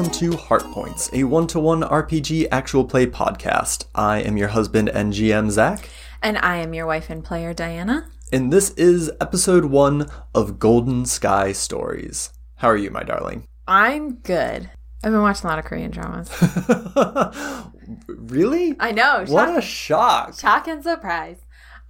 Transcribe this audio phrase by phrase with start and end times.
[0.00, 3.84] welcome to Heart Points, a one to one RPG actual play podcast.
[3.94, 5.90] I am your husband and GM, Zach,
[6.22, 8.08] And I am your wife and player, Diana.
[8.32, 12.32] and this is episode one of Golden Sky Stories.
[12.54, 13.46] How are you, my darling?
[13.68, 14.70] I'm good.
[15.04, 16.30] I've been watching a lot of Korean dramas.
[18.06, 18.76] really?
[18.80, 19.26] I know.
[19.28, 20.38] What a shock.
[20.40, 21.36] shock and surprise.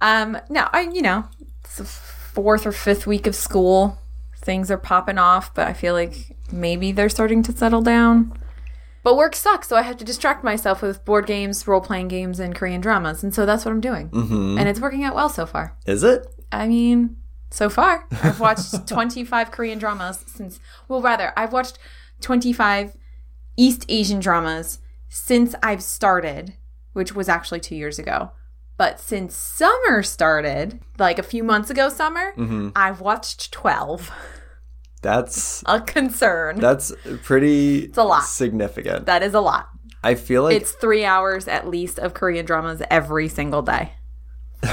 [0.01, 1.29] Um, no, I you know,
[1.63, 3.99] it's the fourth or fifth week of school.
[4.35, 8.33] Things are popping off, but I feel like maybe they're starting to settle down.
[9.03, 12.39] But work sucks, so I have to distract myself with board games, role playing games,
[12.39, 14.09] and Korean dramas, and so that's what I'm doing.
[14.09, 14.57] Mm-hmm.
[14.59, 15.75] And it's working out well so far.
[15.87, 16.27] Is it?
[16.51, 17.17] I mean,
[17.49, 21.79] so far, I've watched 25 Korean dramas since, well, rather, I've watched
[22.21, 22.95] 25
[23.57, 26.53] East Asian dramas since I've started,
[26.93, 28.31] which was actually two years ago.
[28.77, 32.33] But since summer started, like a few months ago, summer,
[32.75, 34.11] I've watched 12.
[35.01, 36.59] That's A concern.
[36.59, 38.23] that's pretty it's a lot.
[38.23, 39.05] significant.
[39.07, 39.69] that is a lot.
[40.03, 43.93] I feel like It's three hours at least of Korean dramas every single day.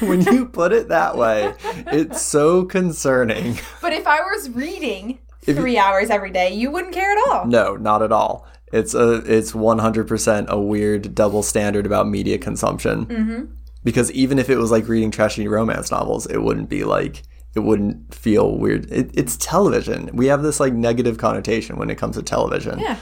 [0.00, 1.54] when you put it that way,
[1.88, 3.58] it's so concerning.
[3.80, 7.46] But if I was reading three hours every day, you wouldn't care at all.
[7.46, 8.46] No, not at all.
[8.72, 13.06] It's a it's 100% a weird double standard about media consumption.
[13.06, 13.44] Mm-hmm.
[13.84, 17.22] Because even if it was like reading trashy romance novels, it wouldn't be like
[17.54, 18.90] it wouldn't feel weird.
[18.90, 20.10] It, it's television.
[20.12, 22.78] We have this like negative connotation when it comes to television.
[22.78, 22.96] Yeah.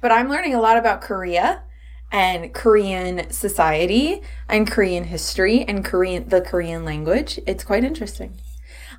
[0.00, 1.62] But I'm learning a lot about Korea
[2.12, 7.40] and Korean society and Korean history and Korean the Korean language.
[7.46, 8.38] It's quite interesting.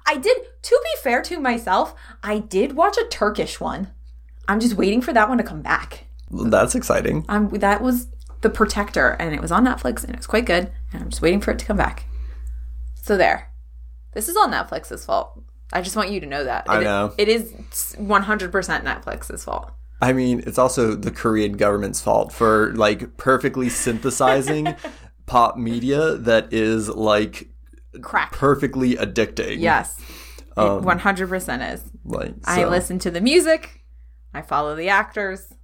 [0.07, 3.91] I did to be fair to myself, I did watch a Turkish one.
[4.47, 6.05] I'm just waiting for that one to come back.
[6.31, 7.25] That's exciting.
[7.29, 8.07] Um that was
[8.45, 11.19] The Protector and it was on Netflix and it was quite good and I'm just
[11.19, 12.05] waiting for it to come back.
[12.93, 13.51] So there.
[14.13, 15.41] This is all Netflix's fault.
[15.73, 16.69] I just want you to know that.
[16.69, 17.11] I know.
[17.17, 17.51] It is
[17.97, 19.71] 100% Netflix's fault.
[19.99, 24.75] I mean, it's also the Korean government's fault for like perfectly synthesizing
[25.25, 27.49] pop media that is like
[28.03, 28.31] Crack.
[28.31, 29.59] perfectly addicting.
[29.59, 29.99] Yes.
[30.39, 31.83] It um, 100% is.
[32.03, 33.81] Like I listen to the music.
[34.35, 35.54] I follow the actors.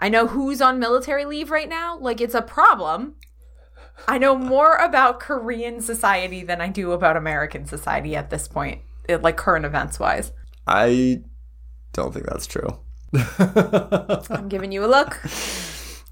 [0.00, 1.98] I know who's on military leave right now.
[1.98, 3.14] Like, it's a problem.
[4.08, 8.80] I know more about Korean society than I do about American society at this point,
[9.08, 10.32] it- like current events wise.
[10.66, 11.22] I
[11.92, 12.78] don't think that's true.
[14.30, 15.20] I'm giving you a look.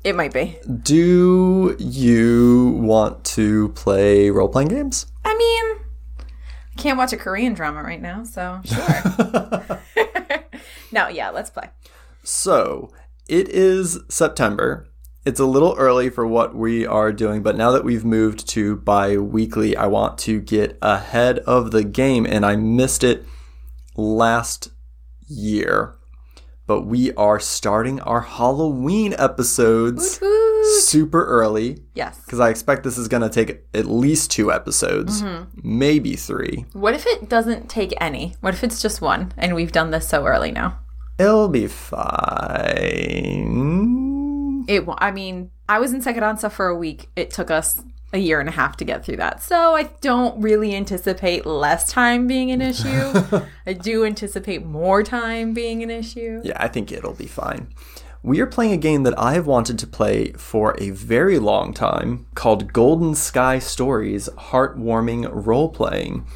[0.05, 0.59] It might be.
[0.83, 5.07] Do you want to play role playing games?
[5.25, 5.87] I mean,
[6.21, 9.81] I can't watch a Korean drama right now, so sure.
[10.93, 11.71] no, yeah, let's play.
[12.23, 12.91] So,
[13.29, 14.89] it is September.
[15.25, 18.77] It's a little early for what we are doing, but now that we've moved to
[18.77, 23.27] bi weekly, I want to get ahead of the game, and I missed it
[23.95, 24.71] last
[25.27, 25.95] year.
[26.67, 30.81] But we are starting our Halloween episodes Woo!
[30.81, 32.21] super early Yes.
[32.25, 35.45] because I expect this is going to take at least two episodes, mm-hmm.
[35.63, 36.65] maybe three.
[36.73, 38.35] What if it doesn't take any?
[38.41, 40.79] What if it's just one and we've done this so early now?
[41.19, 43.09] It'll be fine.
[44.69, 47.09] It I mean, I was in Sekidansa for a week.
[47.17, 49.43] It took us a year and a half to get through that.
[49.43, 53.23] So I don't really anticipate less time being an issue.
[53.67, 56.41] I do anticipate more time being an issue.
[56.45, 57.69] Yeah, I think it'll be fine.
[58.23, 61.73] We are playing a game that I have wanted to play for a very long
[61.73, 66.27] time called Golden Sky Stories Heartwarming Role Playing.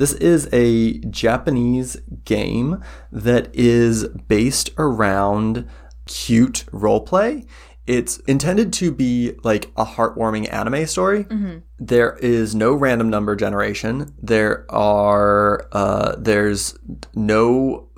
[0.00, 5.68] This is a Japanese game that is based around
[6.06, 7.46] cute roleplay.
[7.86, 11.24] It's intended to be like a heartwarming anime story.
[11.78, 14.14] There is no random number generation.
[14.22, 16.78] There are uh, there's
[17.14, 17.90] no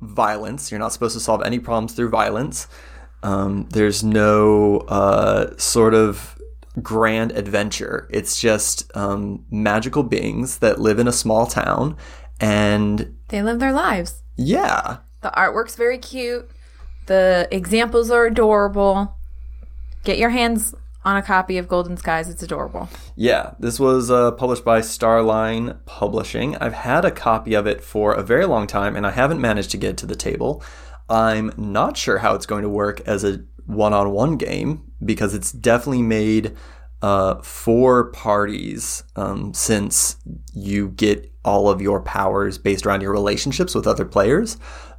[0.00, 0.70] violence.
[0.70, 2.68] You're not supposed to solve any problems through violence.
[3.24, 6.37] Um, there's no uh, sort of
[6.82, 8.08] grand adventure.
[8.10, 11.96] It's just um, magical beings that live in a small town.
[12.40, 14.22] And They live their lives.
[14.36, 16.48] yeah, The artwork's very cute.
[17.06, 19.16] The examples are adorable.
[20.04, 22.28] Get your hands on a copy of Golden Skies.
[22.28, 22.88] It's adorable.
[23.16, 26.56] Yeah, this was uh, published by Starline Publishing.
[26.56, 29.70] I've had a copy of it for a very long time and I haven't managed
[29.70, 30.62] to get to the table.
[31.08, 35.34] I'm not sure how it's going to work as a one on one game because
[35.34, 36.56] it's definitely made
[37.02, 40.16] uh, for parties um, since
[40.52, 44.56] you get all of your powers based around your relationships with other players.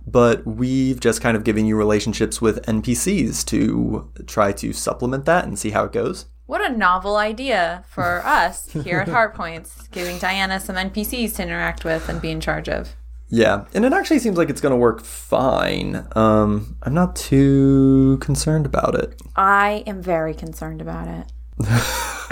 [0.07, 5.45] But we've just kind of given you relationships with NPCs to try to supplement that
[5.45, 6.25] and see how it goes.
[6.45, 11.43] What a novel idea for us here at Heart Points, giving Diana some NPCs to
[11.43, 12.95] interact with and be in charge of.
[13.29, 16.07] Yeah, and it actually seems like it's going to work fine.
[16.15, 19.21] Um, I'm not too concerned about it.
[19.35, 21.31] I am very concerned about it.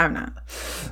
[0.00, 0.32] I'm not.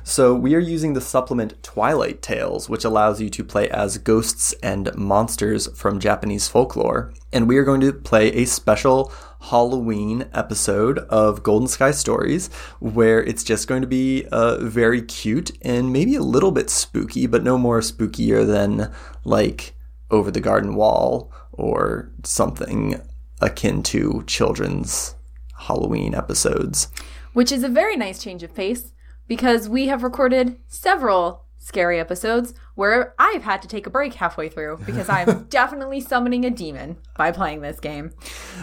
[0.03, 4.53] So, we are using the supplement Twilight Tales, which allows you to play as ghosts
[4.63, 7.13] and monsters from Japanese folklore.
[7.33, 9.11] And we are going to play a special
[9.41, 12.49] Halloween episode of Golden Sky Stories
[12.79, 17.27] where it's just going to be uh, very cute and maybe a little bit spooky,
[17.27, 18.91] but no more spookier than
[19.23, 19.73] like
[20.09, 23.01] Over the Garden Wall or something
[23.41, 25.15] akin to children's
[25.57, 26.87] Halloween episodes.
[27.33, 28.93] Which is a very nice change of pace
[29.27, 34.47] because we have recorded several scary episodes where I've had to take a break halfway
[34.47, 38.13] through because I'm definitely summoning a demon by playing this game.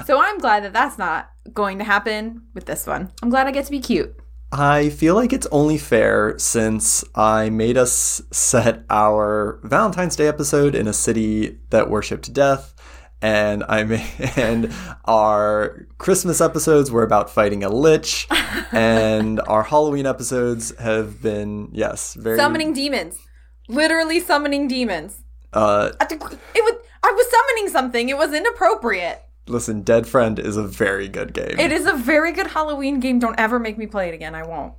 [0.07, 3.13] So I'm glad that that's not going to happen with this one.
[3.23, 4.17] I'm glad I get to be cute.
[4.57, 10.77] I feel like it's only fair since I made us set our Valentine's Day episode
[10.77, 12.73] in a city that worshipped death
[13.21, 14.07] and I made,
[14.37, 14.73] and
[15.07, 18.29] our Christmas episodes were about fighting a lich,
[18.73, 23.19] and our Halloween episodes have been yes, very Summoning demons.
[23.67, 25.23] Literally summoning demons.
[25.53, 28.09] Uh, it was I was summoning something.
[28.09, 29.24] It was inappropriate.
[29.47, 31.59] Listen, Dead Friend is a very good game.
[31.59, 33.19] It is a very good Halloween game.
[33.19, 34.35] Don't ever make me play it again.
[34.35, 34.75] I won't.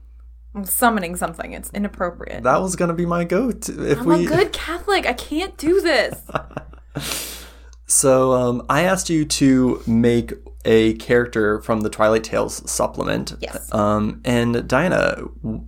[0.54, 1.52] I'm summoning something.
[1.52, 2.44] It's inappropriate.
[2.44, 4.26] that was gonna be my go-to if I'm we.
[4.26, 5.06] a good Catholic.
[5.06, 6.22] I can't do this.
[7.88, 10.34] So um, I asked you to make
[10.66, 13.36] a character from the Twilight Tales supplement.
[13.40, 13.72] Yes.
[13.74, 15.18] Um, and Diana,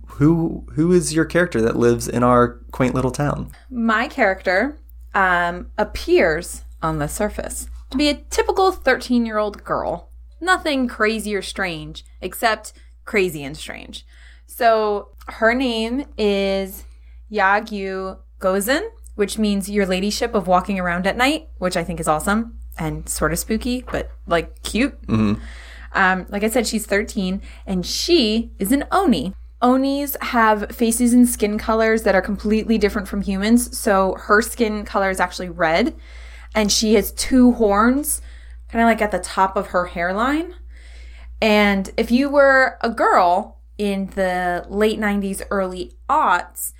[0.08, 3.52] who who is your character that lives in our quaint little town?
[3.70, 4.76] My character
[5.14, 10.10] um, appears on the surface to be a typical 13 year old girl.
[10.40, 12.72] Nothing crazy or strange, except
[13.04, 14.06] crazy and strange.
[14.46, 16.84] So her name is
[17.30, 22.08] Yagyu Gozen, which means your ladyship of walking around at night, which I think is
[22.08, 24.96] awesome and sort of spooky, but like cute.
[25.92, 29.34] Um, like I said, she's 13 and she is an Oni.
[29.60, 33.76] Onis have faces and skin colors that are completely different from humans.
[33.76, 35.96] So her skin color is actually red
[36.54, 38.20] and she has two horns
[38.70, 40.54] kind of like at the top of her hairline.
[41.40, 46.72] And if you were a girl in the late 90s, early aughts,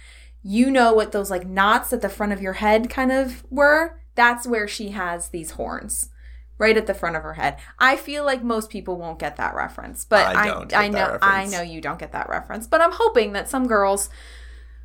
[0.42, 4.00] you know what those like knots at the front of your head kind of were.
[4.14, 6.10] That's where she has these horns.
[6.58, 7.56] Right at the front of her head.
[7.78, 11.46] I feel like most people won't get that reference, but I I, I know I
[11.46, 12.66] know you don't get that reference.
[12.66, 14.10] But I'm hoping that some girls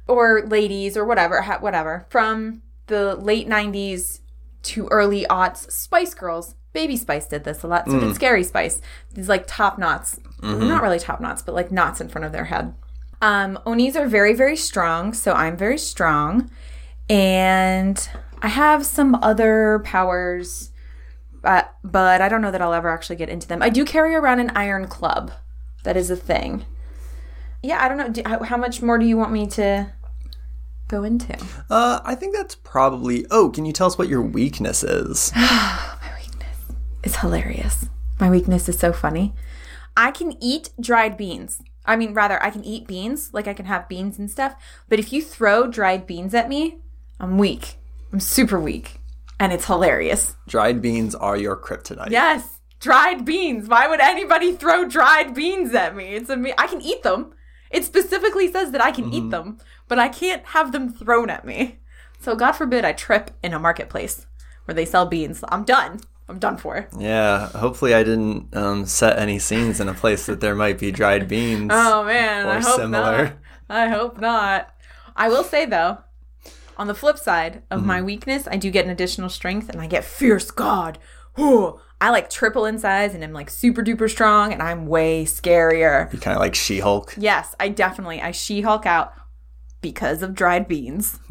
[0.08, 4.20] or ladies or whatever, whatever, from the late 90s
[4.64, 7.86] to early aughts, Spice Girls, Baby Spice did this a lot.
[7.86, 8.00] So Mm.
[8.02, 8.82] did Scary Spice.
[9.14, 10.20] These like top knots.
[10.42, 10.68] Mm-hmm.
[10.68, 12.74] Not really top knots, but like knots in front of their head.
[13.22, 15.14] Um, Onis are very, very strong.
[15.14, 16.50] So I'm very strong.
[17.10, 18.10] And
[18.42, 20.72] I have some other powers,
[21.44, 23.62] uh, but I don't know that I'll ever actually get into them.
[23.62, 25.32] I do carry around an iron club.
[25.84, 26.66] That is a thing.
[27.62, 28.10] Yeah, I don't know.
[28.10, 29.92] Do, how, how much more do you want me to
[30.88, 31.38] go into?
[31.70, 33.26] Uh, I think that's probably.
[33.32, 35.32] Oh, can you tell us what your weakness is?
[37.04, 37.90] It's hilarious.
[38.20, 39.34] My weakness is so funny.
[39.98, 41.62] I can eat dried beans.
[41.86, 44.56] I mean, rather, I can eat beans, like I can have beans and stuff.
[44.88, 46.78] But if you throw dried beans at me,
[47.20, 47.76] I'm weak.
[48.14, 49.02] I'm super weak.
[49.40, 50.36] And it's hilarious.
[50.48, 52.12] Dried beans are your kryptonite.
[52.12, 53.68] Yes, dried beans.
[53.68, 56.16] Why would anybody throw dried beans at me?
[56.16, 57.34] It's a I can eat them.
[57.70, 61.46] It specifically says that I can eat them, but I can't have them thrown at
[61.46, 61.80] me.
[62.20, 64.26] So God forbid I trip in a marketplace
[64.66, 65.44] where they sell beans.
[65.50, 66.00] I'm done.
[66.30, 66.88] I'm done for.
[66.98, 70.92] Yeah, hopefully I didn't um, set any scenes in a place that there might be
[70.92, 71.70] dried beans.
[71.74, 73.24] Oh man, Or I hope similar.
[73.26, 73.34] not.
[73.70, 74.74] I hope not.
[75.16, 75.98] I will say though,
[76.78, 79.88] on the flip side of my weakness, I do get an additional strength and I
[79.88, 80.98] get fierce god.
[81.36, 81.80] Whew.
[82.02, 86.12] I like triple in size and I'm like super duper strong and I'm way scarier.
[86.12, 87.14] You kind of like She Hulk.
[87.18, 89.14] Yes, I definitely I She Hulk out
[89.84, 91.20] because of dried beans.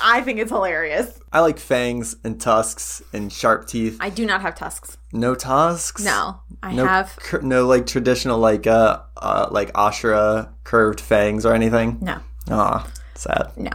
[0.00, 1.18] I think it's hilarious.
[1.32, 3.96] I like fangs and tusks and sharp teeth.
[4.00, 4.96] I do not have tusks.
[5.12, 6.04] No tusks.
[6.04, 11.44] No, I No, have cur- no like traditional like uh, uh like Ashura curved fangs
[11.44, 11.98] or anything.
[12.00, 13.50] no, Ah, sad.
[13.56, 13.70] no.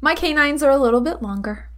[0.00, 1.68] My canines are a little bit longer,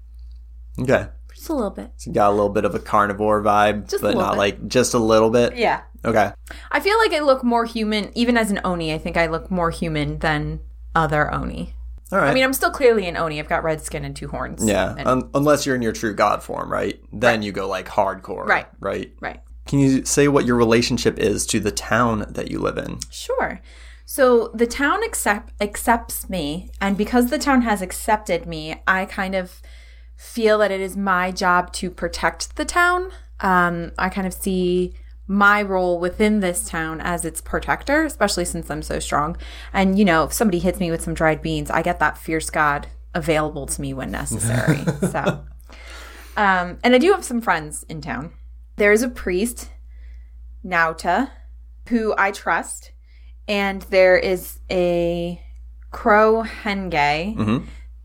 [0.79, 1.93] Okay, just a little bit.
[1.97, 4.39] so you got a little bit of a carnivore vibe, Just but not bit.
[4.39, 5.57] like just a little bit.
[5.57, 6.31] Yeah, Okay,
[6.71, 8.93] I feel like I look more human, even as an Oni.
[8.93, 10.61] I think I look more human than
[10.99, 11.75] other Oni.
[12.13, 12.31] all right.
[12.31, 13.39] I mean, I'm still clearly an Oni.
[13.39, 14.65] I've got red skin and two horns.
[14.67, 16.99] yeah, And- un- unless you're in your true god form, right?
[17.13, 18.67] Then you go like hardcore, Right.
[18.81, 19.13] Right.
[19.21, 19.41] right.
[19.67, 22.99] Can you say what your relationship is to the town that you live in?
[23.11, 23.61] Sure.
[24.07, 29.35] So the town accept accepts me, and because the town has accepted me, I kind
[29.35, 29.61] of
[30.17, 33.11] feel that it is my job to protect the town.
[33.41, 34.95] Um, I kind of see
[35.29, 39.37] my role within this town as its protector, especially since I'm so strong.
[39.73, 42.49] And, you know, if somebody hits me with some dried beans, I get that fierce
[42.49, 44.79] god available to me when necessary.
[45.11, 45.45] so,
[46.37, 48.33] um, and I do have some friends in town.
[48.77, 49.71] There is a priest,
[50.65, 51.31] Nauta,
[51.89, 52.93] who I trust,
[53.47, 55.43] and there is a
[55.91, 57.37] crow henge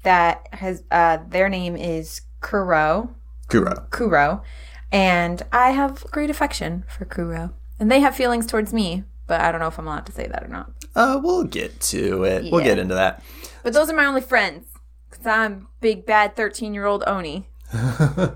[0.03, 3.13] that has uh, their name is Kuro.
[3.47, 3.87] Kuro.
[3.91, 4.41] Kuro,
[4.93, 9.51] and I have great affection for Kuro, and they have feelings towards me, but I
[9.51, 10.71] don't know if I'm allowed to say that or not.
[10.95, 12.49] Uh, we'll get to it.
[12.49, 13.21] We'll get into that.
[13.63, 14.67] But those are my only friends,
[15.09, 17.49] cause I'm big bad 13 year old Oni.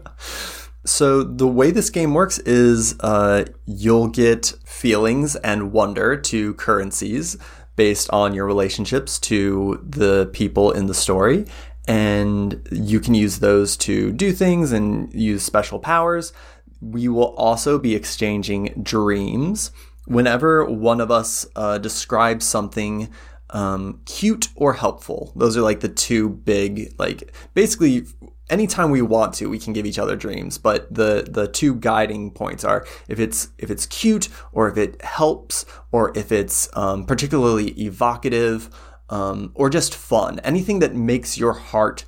[0.88, 7.38] So the way this game works is uh, you'll get feelings and wonder to currencies
[7.76, 11.46] based on your relationships to the people in the story.
[11.88, 16.34] And you can use those to do things and use special powers.
[16.82, 19.72] We will also be exchanging dreams.
[20.06, 23.10] Whenever one of us uh, describes something
[23.52, 28.06] um, cute or helpful, those are like the two big, like basically
[28.50, 32.32] anytime we want to we can give each other dreams but the the two guiding
[32.32, 37.06] points are if it's if it's cute or if it helps or if it's um,
[37.06, 38.70] particularly evocative
[39.10, 40.40] um, or just fun.
[40.40, 42.06] Anything that makes your heart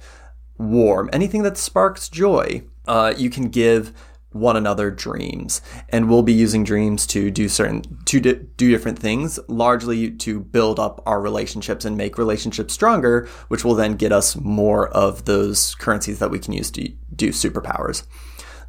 [0.59, 3.93] warm anything that sparks joy uh, you can give
[4.31, 5.59] one another dreams.
[5.89, 10.79] And we'll be using dreams to do certain to do different things largely to build
[10.79, 15.73] up our relationships and make relationships stronger which will then get us more of those
[15.75, 18.03] currencies that we can use to do superpowers.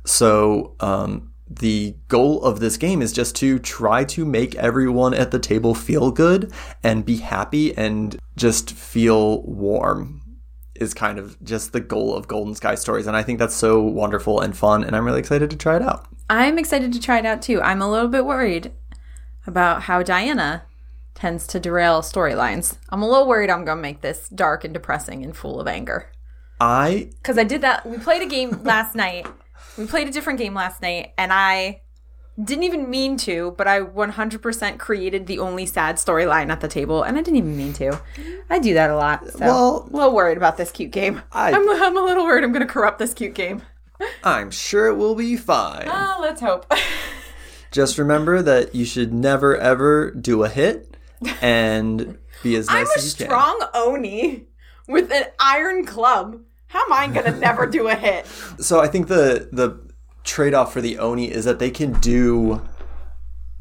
[0.06, 5.32] So um, the goal of this game is just to try to make everyone at
[5.32, 6.52] the table feel good
[6.82, 10.22] and be happy and just feel warm
[10.76, 13.06] is kind of just the goal of Golden Sky Stories.
[13.06, 14.82] And I think that's so wonderful and fun.
[14.84, 16.06] And I'm really excited to try it out.
[16.30, 17.60] I'm excited to try it out too.
[17.60, 18.72] I'm a little bit worried
[19.46, 20.62] about how Diana
[21.14, 22.78] tends to derail storylines.
[22.88, 25.66] I'm a little worried I'm going to make this dark and depressing and full of
[25.66, 26.10] anger.
[26.60, 27.84] I Because I did that.
[27.84, 29.26] We played a game last night.
[29.78, 31.82] We played a different game last night, and I
[32.42, 37.02] didn't even mean to, but I 100% created the only sad storyline at the table,
[37.02, 38.00] and I didn't even mean to.
[38.48, 39.26] I do that a lot.
[39.28, 41.22] So Well- a little worried about this cute game.
[41.32, 43.62] I- I'm, I'm a little worried I'm going to corrupt this cute game.
[44.24, 45.88] I'm sure it will be fine.
[45.90, 46.72] Oh, let's hope.
[47.70, 50.96] Just remember that you should never ever do a hit
[51.40, 54.46] and be as nice I'm a as you strong Oni
[54.88, 56.40] with an iron club.
[56.70, 58.26] How am I going to never do a hit?
[58.60, 59.80] So I think the the
[60.22, 62.60] trade off for the Oni is that they can do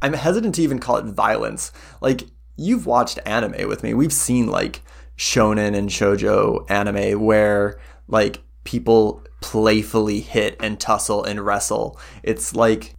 [0.01, 1.71] I'm hesitant to even call it violence.
[2.01, 2.23] Like
[2.57, 3.93] you've watched anime with me.
[3.93, 4.81] We've seen like
[5.17, 11.99] shonen and shojo anime where like people playfully hit and tussle and wrestle.
[12.23, 12.93] It's like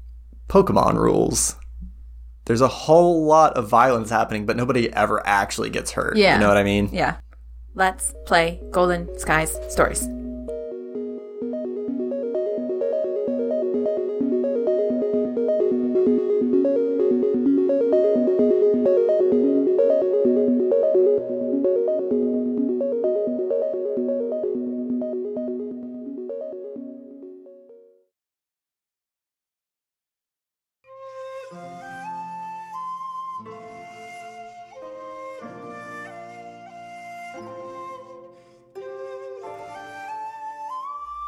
[0.48, 1.56] Pokemon rules.
[2.46, 6.16] There's a whole lot of violence happening, but nobody ever actually gets hurt.
[6.16, 6.34] Yeah.
[6.34, 6.88] You know what I mean?
[6.92, 7.18] Yeah.
[7.80, 10.06] Let's play Golden Skies Stories.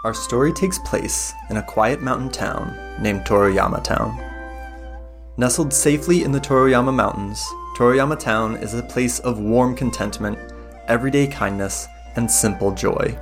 [0.05, 4.19] Our story takes place in a quiet mountain town named Toroyama Town.
[5.37, 7.41] Nestled safely in the Toroyama Mountains,
[7.77, 10.41] Toroyama Town is a place of warm contentment,
[10.89, 13.17] everyday kindness, and simple joy.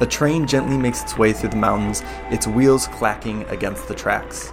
[0.00, 4.50] A train gently makes its way through the mountains, its wheels clacking against the tracks.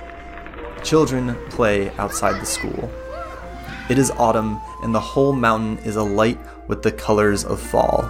[0.84, 2.92] Children play outside the school.
[3.90, 8.08] It is autumn, and the whole mountain is alight with the colors of fall.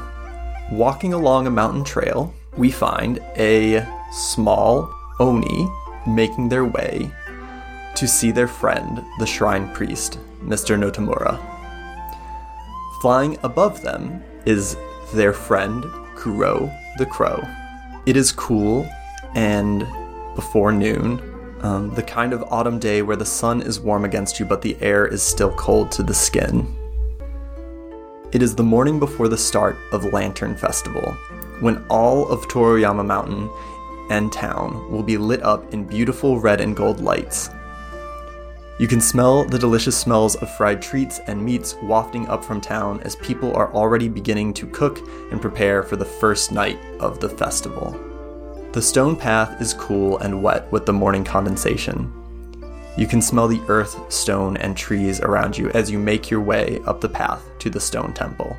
[0.70, 5.68] Walking along a mountain trail, we find a small Oni
[6.08, 7.12] making their way
[7.96, 10.78] to see their friend, the shrine priest, Mr.
[10.78, 11.40] Notamura.
[13.02, 14.78] Flying above them is
[15.14, 15.84] their friend,
[16.16, 17.42] Kuro the Crow.
[18.06, 18.90] It is cool
[19.36, 19.88] and
[20.36, 21.22] before noon,
[21.62, 24.78] um, the kind of autumn day where the sun is warm against you but the
[24.82, 26.74] air is still cold to the skin.
[28.32, 31.16] It is the morning before the start of Lantern Festival,
[31.62, 33.50] when all of Toroyama Mountain
[34.10, 37.50] and town will be lit up in beautiful red and gold lights.
[38.78, 43.00] You can smell the delicious smells of fried treats and meats wafting up from town
[43.04, 45.00] as people are already beginning to cook
[45.32, 47.98] and prepare for the first night of the festival.
[48.74, 52.12] The stone path is cool and wet with the morning condensation.
[52.98, 56.82] You can smell the earth, stone, and trees around you as you make your way
[56.86, 58.58] up the path to the stone temple.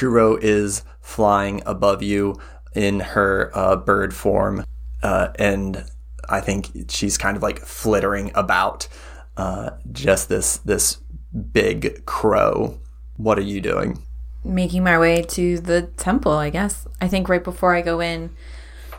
[0.00, 2.40] Kuro is flying above you
[2.74, 4.64] in her uh, bird form,
[5.02, 5.84] uh, and
[6.26, 8.88] I think she's kind of like flittering about
[9.36, 10.96] uh, just this this
[11.52, 12.80] big crow.
[13.18, 14.02] What are you doing?
[14.42, 16.88] Making my way to the temple, I guess.
[17.02, 18.30] I think right before I go in,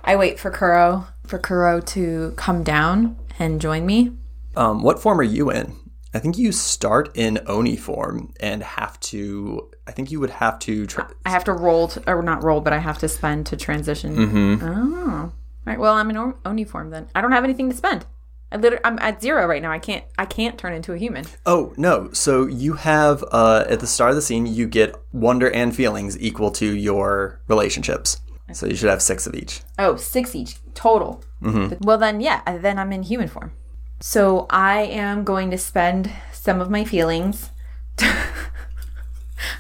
[0.04, 4.12] I wait for Kuro for Kuro to come down and join me.
[4.56, 5.76] Um, what form are you in?
[6.14, 9.70] I think you start in Oni form and have to.
[9.88, 10.86] I think you would have to.
[10.86, 13.58] Tra- I have to roll, to, or not roll, but I have to spend to
[13.58, 14.16] transition.
[14.16, 14.66] Mm-hmm.
[14.66, 15.34] Oh, all
[15.66, 15.80] right.
[15.80, 17.08] Well, I'm in Oni form then.
[17.16, 18.06] I don't have anything to spend.
[18.52, 19.72] I literally, I'm at zero right now.
[19.72, 21.26] I can't, I can't turn into a human.
[21.46, 22.12] Oh no!
[22.12, 26.20] So you have uh, at the start of the scene, you get wonder and feelings
[26.20, 28.20] equal to your relationships.
[28.54, 29.62] So you should have six of each.
[29.80, 31.24] Oh, six each total.
[31.42, 31.86] Mm-hmm.
[31.86, 33.54] Well, then, yeah, then I'm in human form.
[34.02, 37.52] So I am going to spend some of my feelings.
[38.00, 38.16] I'm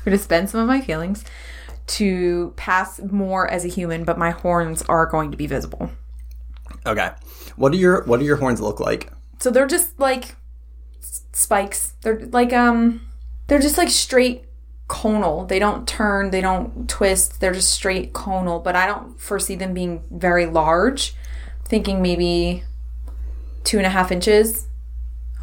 [0.04, 1.24] going to spend some of my feelings
[1.88, 5.92] to pass more as a human, but my horns are going to be visible.
[6.86, 7.12] Okay.
[7.56, 9.12] What do your What do your horns look like?
[9.40, 10.36] So they're just like
[11.00, 11.94] spikes.
[12.02, 13.02] They're like um
[13.48, 14.46] they're just like straight
[14.88, 15.46] conal.
[15.46, 17.40] They don't turn, they don't twist.
[17.40, 21.14] They're just straight conal, but I don't foresee them being very large.
[21.66, 22.64] Thinking maybe
[23.64, 24.68] two and a half inches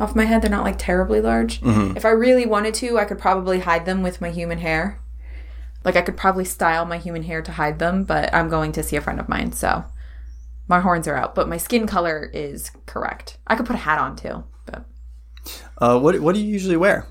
[0.00, 0.42] off my head.
[0.42, 1.60] They're not like terribly large.
[1.62, 5.00] If I really wanted to, I could probably hide them with my human hair.
[5.84, 8.82] Like I could probably style my human hair to hide them, but I'm going to
[8.82, 9.84] see a friend of mine, so
[10.66, 13.38] my horns are out, but my skin color is correct.
[13.46, 14.84] I could put a hat on too, but
[15.78, 17.06] Uh, what What do you usually wear?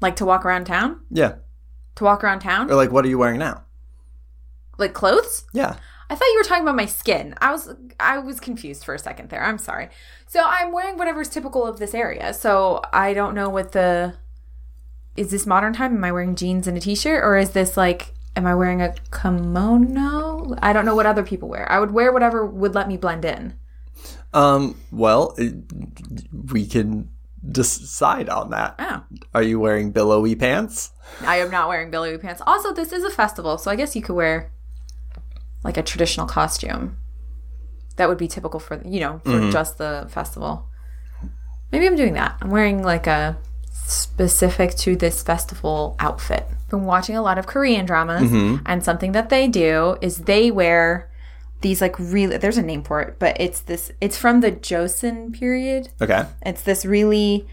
[0.00, 1.00] like to walk around town?
[1.10, 1.34] Yeah.
[1.96, 2.70] To walk around town?
[2.70, 3.64] Or like, what are you wearing now?
[4.78, 5.44] Like clothes?
[5.52, 5.74] Yeah.
[6.10, 7.34] I thought you were talking about my skin.
[7.40, 9.42] I was I was confused for a second there.
[9.42, 9.88] I'm sorry.
[10.26, 12.32] So I'm wearing whatever's typical of this area.
[12.32, 14.14] So I don't know what the
[15.16, 15.96] is this modern time?
[15.96, 18.94] Am I wearing jeans and a t-shirt or is this like am I wearing a
[19.12, 20.56] kimono?
[20.62, 21.70] I don't know what other people wear.
[21.70, 23.58] I would wear whatever would let me blend in.
[24.32, 24.80] Um.
[24.92, 25.54] Well, it,
[26.52, 27.10] we can
[27.46, 28.76] decide on that.
[28.78, 29.02] Oh.
[29.34, 30.92] Are you wearing billowy pants?
[31.22, 32.42] I am not wearing billowy pants.
[32.46, 34.52] Also, this is a festival, so I guess you could wear
[35.64, 36.96] like a traditional costume.
[37.96, 39.50] That would be typical for you know for mm-hmm.
[39.50, 40.68] just the festival.
[41.72, 42.38] Maybe I'm doing that.
[42.40, 43.38] I'm wearing like a
[43.72, 46.46] specific to this festival outfit.
[46.50, 48.62] I've been watching a lot of Korean dramas, mm-hmm.
[48.66, 51.10] and something that they do is they wear
[51.60, 52.36] these like really.
[52.36, 53.90] There's a name for it, but it's this.
[54.00, 55.88] It's from the Joseon period.
[56.00, 56.24] Okay.
[56.46, 57.46] It's this really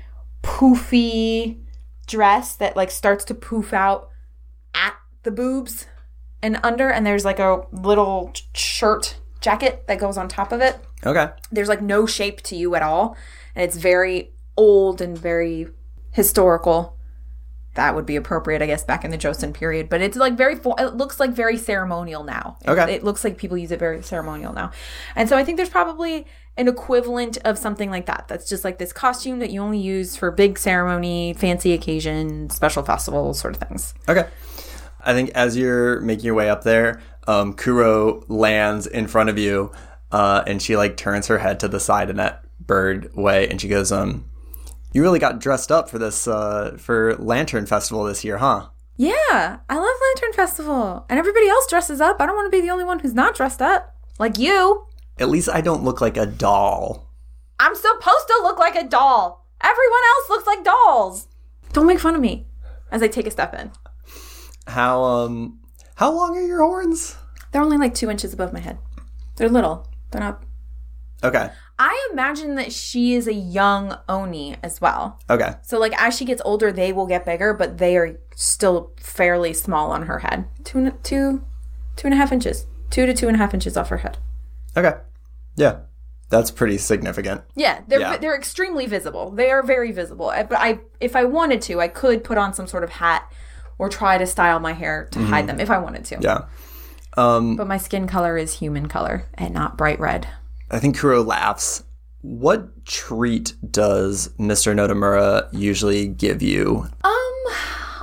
[0.43, 1.59] poofy
[2.05, 4.09] dress that like starts to poof out
[4.75, 5.87] at the boobs
[6.45, 10.77] and under and there's like a little shirt jacket that goes on top of it.
[11.03, 11.29] Okay.
[11.51, 13.17] There's like no shape to you at all
[13.55, 15.67] and it's very old and very
[16.11, 16.97] historical.
[17.73, 19.89] That would be appropriate, I guess, back in the Joseon period.
[19.89, 22.57] But it's like very, it looks like very ceremonial now.
[22.65, 22.93] Okay.
[22.93, 24.71] It, looks like people use it very ceremonial now.
[25.15, 26.25] And so I think there's probably
[26.57, 28.27] an equivalent of something like that.
[28.29, 32.83] That's just like this costume that you only use for big ceremony, fancy occasion, special
[32.83, 33.93] festival sort of things.
[34.07, 34.25] Okay.
[35.05, 39.37] I think as you're making your way up there, um, Kuro lands in front of
[39.37, 39.71] you,
[40.11, 43.61] uh, and she like turns her head to the side in that bird way, and
[43.61, 44.25] she goes, "Um,
[44.93, 49.59] you really got dressed up for this uh, for Lantern Festival this year, huh?" Yeah,
[49.69, 51.05] I love Lantern Festival.
[51.09, 52.21] And everybody else dresses up.
[52.21, 53.93] I don't want to be the only one who's not dressed up.
[54.19, 54.85] Like you.
[55.19, 57.09] At least I don't look like a doll.
[57.59, 59.45] I'm supposed to look like a doll.
[59.61, 61.27] Everyone else looks like dolls.
[61.73, 62.47] Don't make fun of me
[62.91, 63.71] as I take a step in.
[64.67, 65.59] How um
[65.95, 67.15] how long are your horns?
[67.51, 68.77] They're only like two inches above my head.
[69.37, 69.87] They're little.
[70.11, 70.43] They're not.
[71.23, 71.49] Okay.
[71.77, 75.19] I imagine that she is a young Oni as well.
[75.29, 75.55] Okay.
[75.63, 79.53] So, like, as she gets older, they will get bigger, but they are still fairly
[79.53, 80.45] small on her head.
[80.63, 81.43] Two, and- two,
[81.97, 82.65] two and a half inches.
[82.89, 84.17] Two to two and a half inches off her head.
[84.77, 84.93] Okay.
[85.57, 85.79] Yeah.
[86.29, 87.41] That's pretty significant.
[87.55, 88.17] Yeah, they're Yeah.
[88.17, 89.31] they're extremely visible.
[89.31, 90.27] They are very visible.
[90.27, 93.29] But I, if I wanted to, I could put on some sort of hat
[93.77, 96.17] or try to style my hair to hide them if I wanted to.
[96.21, 96.45] Yeah.
[97.17, 100.27] Um But my skin color is human color and not bright red.
[100.71, 101.83] I think Kuro laughs.
[102.21, 104.73] What treat does Mr.
[104.73, 106.87] Notamura usually give you?
[107.03, 107.43] Um,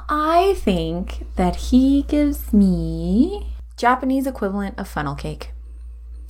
[0.09, 5.51] I think that he gives me Japanese equivalent of funnel cake.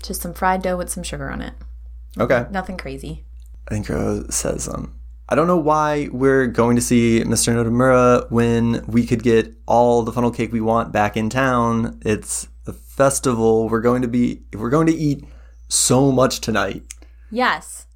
[0.02, 1.52] Just some fried dough with some sugar on it.
[2.18, 2.46] Okay.
[2.50, 3.24] Nothing crazy.
[3.68, 4.94] I think Kuro says, um,
[5.32, 7.54] I don't know why we're going to see Mr.
[7.54, 11.98] Notamura when we could get all the funnel cake we want back in town.
[12.04, 13.66] It's a festival.
[13.70, 15.24] We're going to be we're going to eat
[15.70, 16.82] so much tonight.
[17.30, 17.86] Yes,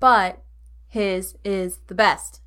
[0.00, 0.42] but
[0.86, 2.40] his is the best.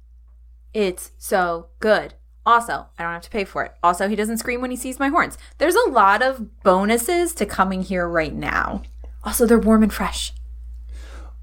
[0.73, 2.15] It's so good.
[2.43, 3.75] Also, I don't have to pay for it.
[3.83, 5.37] Also, he doesn't scream when he sees my horns.
[5.59, 8.81] There's a lot of bonuses to coming here right now.
[9.23, 10.33] Also, they're warm and fresh.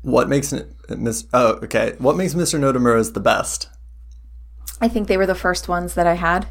[0.08, 1.94] What makes it Miss Oh, okay.
[1.98, 2.58] What makes Mr.
[2.58, 3.68] Notamura's the best?
[4.80, 6.46] I think they were the first ones that I had.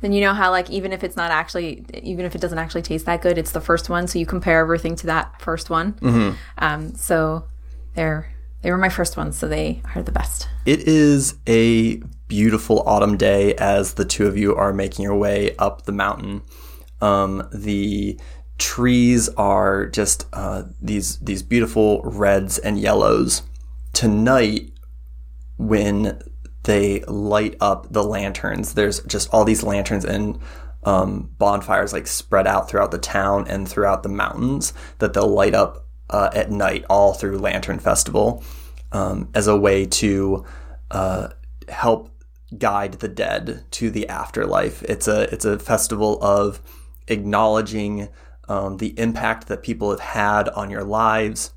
[0.00, 2.82] Then you know how like even if it's not actually even if it doesn't actually
[2.82, 5.92] taste that good, it's the first one, so you compare everything to that first one.
[5.94, 6.36] Mm-hmm.
[6.58, 7.44] Um, so
[7.94, 10.48] they're they were my first ones, so they are the best.
[10.66, 15.54] It is a beautiful autumn day as the two of you are making your way
[15.56, 16.42] up the mountain.
[17.00, 18.18] Um, the
[18.58, 23.42] trees are just uh, these these beautiful reds and yellows.
[23.92, 24.72] Tonight,
[25.56, 26.22] when
[26.64, 30.38] they light up the lanterns, there's just all these lanterns and
[30.84, 35.54] um, bonfires like spread out throughout the town and throughout the mountains that they'll light
[35.54, 38.42] up uh, at night all through Lantern Festival
[38.92, 40.44] um, as a way to
[40.90, 41.28] uh,
[41.68, 42.10] help
[42.58, 44.82] guide the dead to the afterlife.
[44.84, 46.60] It's a it's a festival of
[47.08, 48.08] acknowledging
[48.48, 51.52] um, the impact that people have had on your lives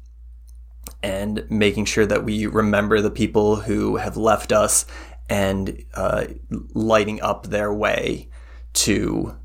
[1.04, 4.86] and making sure that we remember the people who have left us
[5.30, 6.26] and uh,
[6.74, 8.30] lighting up their way
[8.74, 9.36] to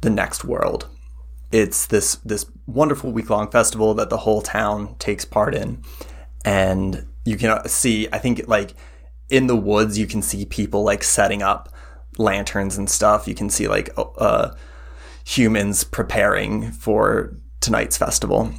[0.00, 0.88] the next world.
[1.52, 5.82] It's this this wonderful week long festival that the whole town takes part in,
[6.44, 8.08] and you can see.
[8.12, 8.74] I think like
[9.30, 11.72] in the woods, you can see people like setting up
[12.18, 13.28] lanterns and stuff.
[13.28, 14.50] You can see like uh,
[15.26, 18.52] humans preparing for tonight's festival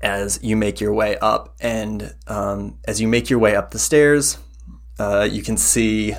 [0.00, 1.54] as you make your way up.
[1.60, 4.38] And um, as you make your way up the stairs,
[4.98, 6.14] uh, you can see,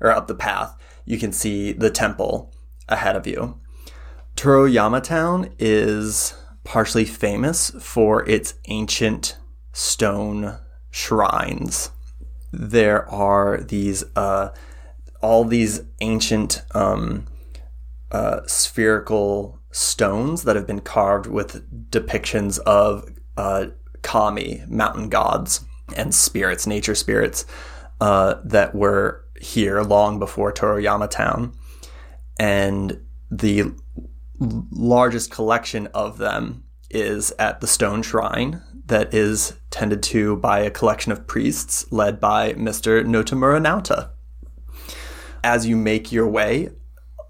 [0.00, 2.54] or up the path, you can see the temple
[2.88, 3.60] ahead of you.
[4.36, 9.36] Toroyama Town is partially famous for its ancient
[9.72, 10.56] stone
[10.92, 11.90] shrines.
[12.52, 14.50] There are these, uh,
[15.20, 17.26] all these ancient um,
[18.10, 23.66] uh, spherical stones that have been carved with depictions of uh,
[24.02, 25.64] kami, mountain gods,
[25.96, 27.44] and spirits, nature spirits,
[28.00, 31.52] uh, that were here long before Toroyama Town.
[32.38, 33.72] And the
[34.38, 40.70] largest collection of them is at the Stone Shrine that is tended to by a
[40.70, 43.04] collection of priests led by Mr.
[43.04, 44.10] Notamura Naota.
[45.42, 46.70] As you make your way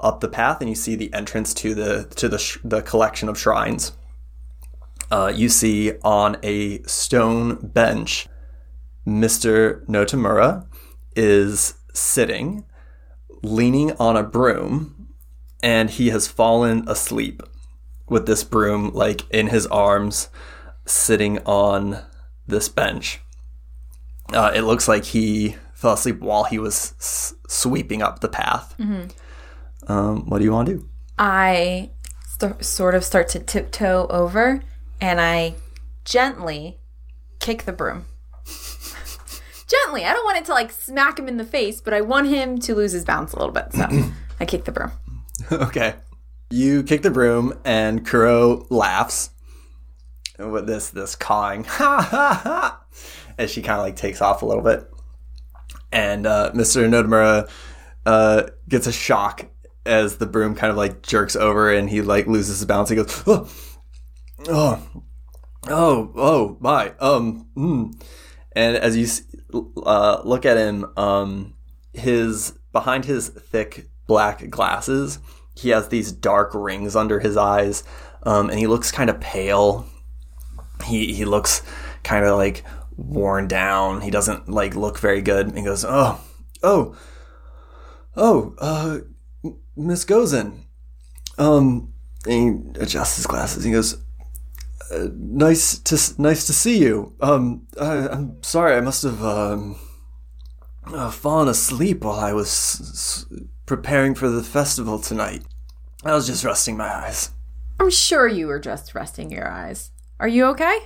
[0.05, 3.29] up the path and you see the entrance to the to the sh- the collection
[3.29, 3.93] of shrines.
[5.11, 8.27] Uh, you see on a stone bench,
[9.07, 9.85] Mr.
[9.87, 10.67] Notamura
[11.17, 12.65] is sitting,
[13.43, 15.09] leaning on a broom,
[15.63, 17.43] and he has fallen asleep
[18.09, 20.29] with this broom like in his arms,
[20.87, 22.03] sitting on
[22.47, 23.21] this bench.
[24.33, 28.75] Uh, it looks like he fell asleep while he was s- sweeping up the path.
[28.79, 29.09] Mm-hmm.
[29.89, 30.89] Um, what do you want to do?
[31.19, 31.91] I
[32.27, 34.63] st- sort of start to tiptoe over
[35.01, 35.55] and I
[36.05, 36.79] gently
[37.41, 38.07] kick the broom.
[39.67, 40.05] gently.
[40.05, 42.59] I don't want it to like smack him in the face, but I want him
[42.61, 43.73] to lose his balance a little bit.
[43.73, 43.87] So
[44.41, 44.93] I kick the broom.
[45.53, 45.95] okay.
[46.51, 49.31] You kick the broom and Kuro laughs
[50.39, 52.81] with this this cawing ha ha ha
[53.39, 54.91] as she kind of like takes off a little bit.
[55.93, 56.89] And uh, Mr.
[56.89, 57.49] Notamura
[58.05, 59.47] uh, gets a shock
[59.87, 62.89] as the broom kind of like jerks over and he like loses his balance.
[62.89, 63.49] He goes, oh,
[64.49, 65.03] oh,
[65.69, 68.03] oh, oh, my, um, mm.
[68.53, 69.07] and as you
[69.85, 71.55] uh, look at him, um,
[71.93, 75.19] his behind his thick black glasses,
[75.55, 77.85] he has these dark rings under his eyes,
[78.25, 79.87] um, and he looks kind of pale.
[80.85, 81.63] He he looks
[82.03, 82.65] kind of like
[82.97, 84.01] worn down.
[84.01, 85.57] He doesn't like look very good.
[85.57, 86.21] He goes, oh,
[86.63, 86.97] oh,
[88.17, 88.99] oh, uh,
[89.77, 90.65] Miss Gozen.
[91.39, 91.93] Um,
[92.27, 93.65] he adjusts his glasses.
[93.65, 93.99] He goes,
[94.93, 97.15] uh, "Nice to nice to see you.
[97.21, 99.77] Um, I, am sorry, I must have um,
[100.87, 103.27] uh, fallen asleep while I was s-
[103.67, 105.43] preparing for the festival tonight.
[106.05, 107.31] I was just resting my eyes."
[107.81, 109.91] I'm sure you were just resting your eyes.
[110.21, 110.79] Are you okay?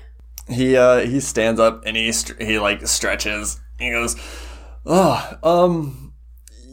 [0.48, 3.60] He uh he stands up and he he like stretches.
[3.78, 4.16] He goes,
[4.86, 6.07] "Oh, um."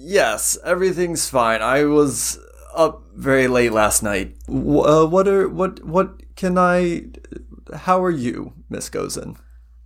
[0.07, 1.63] Yes, everything's fine.
[1.63, 2.37] I was
[2.75, 4.35] up very late last night.
[4.47, 7.05] Uh, what are what what can I?
[7.73, 9.35] How are you, Miss Gozen?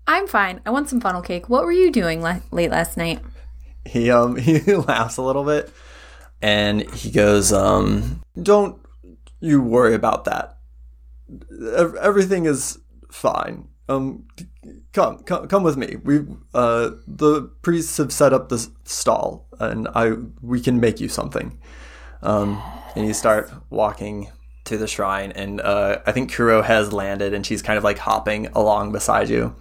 [0.08, 0.60] I'm fine.
[0.66, 1.48] I want some funnel cake.
[1.48, 3.22] What were you doing la- late last night?
[3.86, 5.72] He um he laughs a little bit
[6.42, 8.82] and he goes, um, don't
[9.40, 10.58] you worry about that.
[12.02, 12.78] Everything is
[13.10, 13.70] fine.
[13.90, 14.28] Um,
[14.94, 15.98] come, come, come with me.
[16.04, 16.20] We,
[16.54, 21.60] uh, the priests have set up this stall, and I, we can make you something.
[22.22, 22.62] Um,
[22.96, 24.30] and you start walking
[24.66, 27.98] to the shrine, and uh, I think Kuro has landed, and she's kind of like
[27.98, 29.56] hopping along beside you.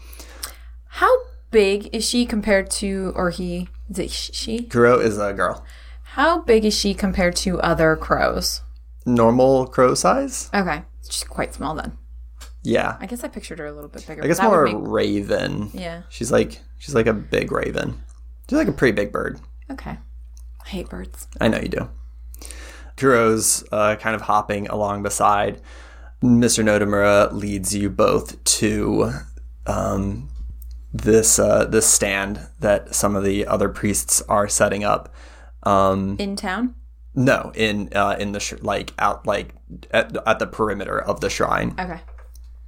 [0.88, 1.10] How
[1.50, 3.68] big is she compared to, or he?
[3.90, 4.64] Is it she?
[4.64, 5.64] Kuro is a girl,
[6.02, 8.60] How big is she compared to other crows?
[9.06, 10.50] normal crow size.
[10.52, 11.97] Okay, she's quite small then.
[12.68, 14.22] Yeah, I guess I pictured her a little bit bigger.
[14.22, 15.70] I guess more make- raven.
[15.72, 16.02] yeah.
[16.10, 18.02] She's like she's like a big raven.
[18.48, 19.40] She's like a pretty big bird.
[19.70, 19.96] Okay.
[20.64, 21.28] I hate birds.
[21.40, 21.88] I know you do.
[22.96, 25.60] Kuro's uh, kind of hopping along beside.
[26.22, 26.64] Mr.
[26.64, 29.12] Notamura leads you both to
[29.66, 30.28] um,
[30.92, 35.14] this uh, this stand that some of the other priests are setting up.
[35.62, 36.74] Um, In town?
[37.14, 39.54] no, in uh, in the sh- like out like
[39.90, 41.74] at, at the perimeter of the shrine.
[41.78, 42.00] Okay.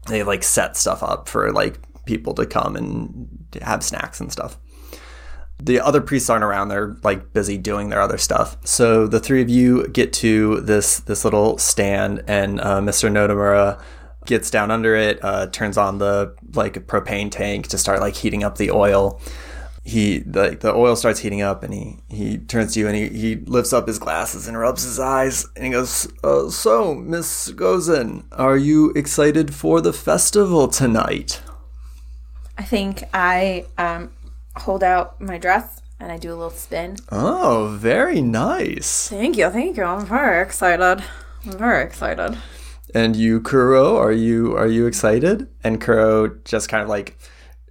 [0.07, 4.59] They like set stuff up for like people to come and have snacks and stuff.
[5.63, 8.57] The other priests aren't around; they're like busy doing their other stuff.
[8.65, 13.11] So the three of you get to this this little stand, and uh, Mr.
[13.11, 13.81] Notamura
[14.27, 18.43] gets down under it, uh, turns on the like propane tank to start like heating
[18.43, 19.21] up the oil.
[19.83, 23.09] He like the oil starts heating up, and he he turns to you and he
[23.09, 27.51] he lifts up his glasses and rubs his eyes, and he goes, uh, "So, Miss
[27.53, 31.41] Gozen, are you excited for the festival tonight?"
[32.59, 34.11] I think I um,
[34.55, 36.97] hold out my dress and I do a little spin.
[37.11, 39.09] Oh, very nice.
[39.09, 39.85] Thank you, thank you.
[39.85, 41.05] I'm very excited.
[41.47, 42.37] I'm very excited.
[42.95, 45.47] And you, Kuro, are you are you excited?
[45.63, 47.17] And Kuro just kind of like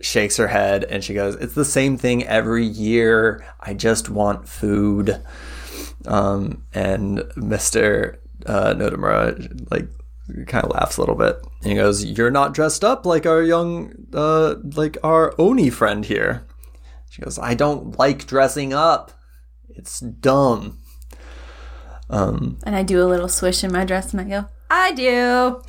[0.02, 3.46] shakes her head and she goes, "It's the same thing every year.
[3.60, 5.22] I just want food."
[6.06, 9.88] Um, and Mister uh, Notamura like
[10.48, 13.42] kind of laughs a little bit and he goes, "You're not dressed up like our
[13.42, 16.46] young, uh, like our Oni friend here."
[17.10, 19.12] She goes, "I don't like dressing up.
[19.70, 20.80] It's dumb."
[22.10, 25.62] Um, And I do a little swish in my dress and I go, I do.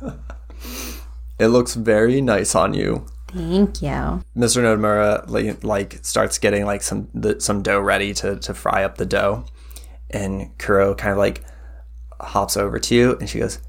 [1.38, 3.06] it looks very nice on you.
[3.32, 4.22] Thank you.
[4.36, 4.62] Mr.
[4.62, 8.96] Notamura like, like starts getting like some the, some dough ready to to fry up
[8.96, 9.44] the dough,
[10.10, 11.44] and Kuro kind of like
[12.20, 13.60] hops over to you and she goes,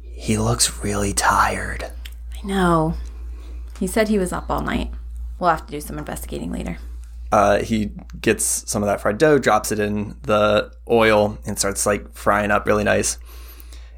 [0.00, 1.90] "He looks really tired."
[2.42, 2.94] I know.
[3.78, 4.90] He said he was up all night.
[5.38, 6.78] We'll have to do some investigating later.
[7.32, 11.86] Uh, he gets some of that fried dough, drops it in the oil, and starts
[11.86, 13.18] like frying up really nice.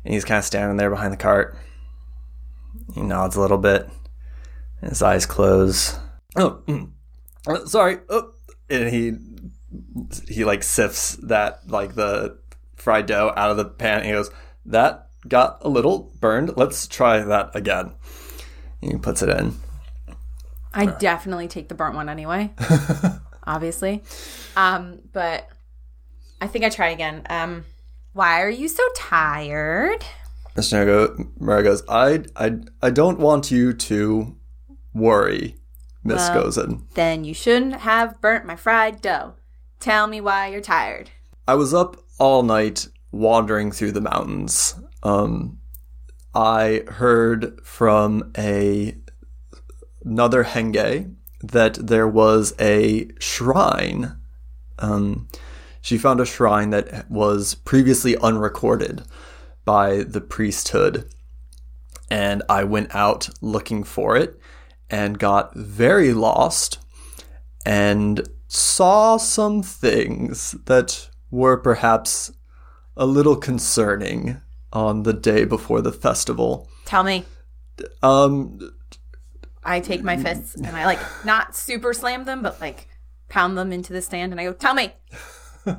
[0.05, 1.57] And he's kind of standing there behind the cart.
[2.95, 3.89] He nods a little bit.
[4.83, 5.99] And his eyes close.
[6.37, 6.91] Oh, mm.
[7.47, 7.99] Uh, sorry.
[8.09, 8.33] Oh.
[8.69, 9.13] And he
[10.29, 12.39] he like sifts that like the
[12.77, 13.99] fried dough out of the pan.
[13.99, 14.31] And he goes,
[14.67, 16.57] "That got a little burned.
[16.57, 17.93] Let's try that again."
[18.83, 19.55] And he puts it in.
[20.75, 22.51] I definitely take the burnt one anyway.
[23.47, 24.03] obviously.
[24.57, 25.49] Um, but
[26.41, 27.23] I think I try again.
[27.29, 27.65] Um,
[28.13, 30.05] why are you so tired?
[30.57, 30.85] Mr.
[30.85, 34.37] Nago, Mara goes, I, I, I don't want you to
[34.95, 35.57] worry,
[36.05, 36.83] Miss Well- Gozen.
[36.95, 39.35] Then you shouldn't have burnt my fried dough.
[39.81, 41.11] Tell me why you're tired.
[41.47, 44.75] I was up all night wandering through the mountains.
[45.03, 45.59] Um,
[46.35, 48.97] I heard from a
[50.05, 54.17] another henge that there was a shrine.
[54.79, 55.29] Um,
[55.81, 59.03] she found a shrine that was previously unrecorded
[59.65, 61.09] by the priesthood,
[62.11, 64.39] and I went out looking for it
[64.91, 66.79] and got very lost
[67.65, 72.33] and saw some things that were perhaps
[72.97, 74.41] a little concerning
[74.73, 76.69] on the day before the festival.
[76.85, 77.25] Tell me.
[78.03, 78.61] Um,
[79.65, 82.89] I take my fists and I like not super slam them, but like
[83.29, 84.93] pound them into the stand and I go, Tell me.
[85.65, 85.79] can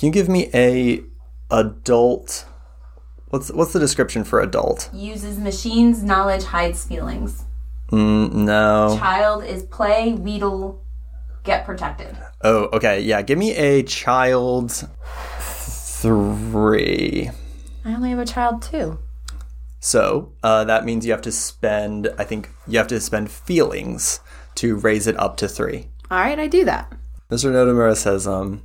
[0.00, 1.02] you give me a
[1.50, 2.46] adult?
[3.28, 4.90] What's what's the description for adult?
[4.92, 7.44] Uses machines, knowledge hides feelings.
[7.90, 8.96] Mm, no.
[8.98, 10.78] Child is play, wheedle,
[11.44, 12.16] get protected.
[12.42, 13.00] Oh, okay.
[13.00, 14.88] Yeah, give me a child
[16.00, 17.30] three.
[17.84, 18.98] I only have a child two.
[19.80, 22.12] So uh, that means you have to spend.
[22.18, 24.20] I think you have to spend feelings
[24.56, 25.88] to raise it up to three.
[26.10, 26.92] All right, I do that.
[27.30, 27.50] Mr.
[27.50, 28.62] Notamura says, um,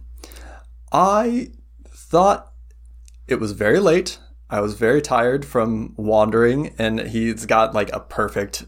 [0.92, 1.50] I
[1.88, 2.52] thought
[3.28, 4.20] it was very late.
[4.50, 8.66] I was very tired from wandering, and he's got like a perfect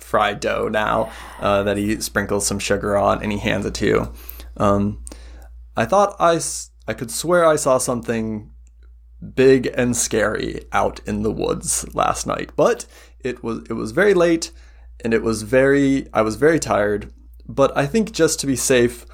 [0.00, 3.86] fried dough now uh, that he sprinkles some sugar on and he hands it to
[3.86, 4.12] you.
[4.56, 5.04] Um,
[5.76, 8.50] I thought I, s- I could swear I saw something
[9.34, 12.86] big and scary out in the woods last night, but
[13.20, 14.52] it was it was very late
[15.04, 17.12] and it was very I was very tired.
[17.46, 19.06] But I think just to be safe,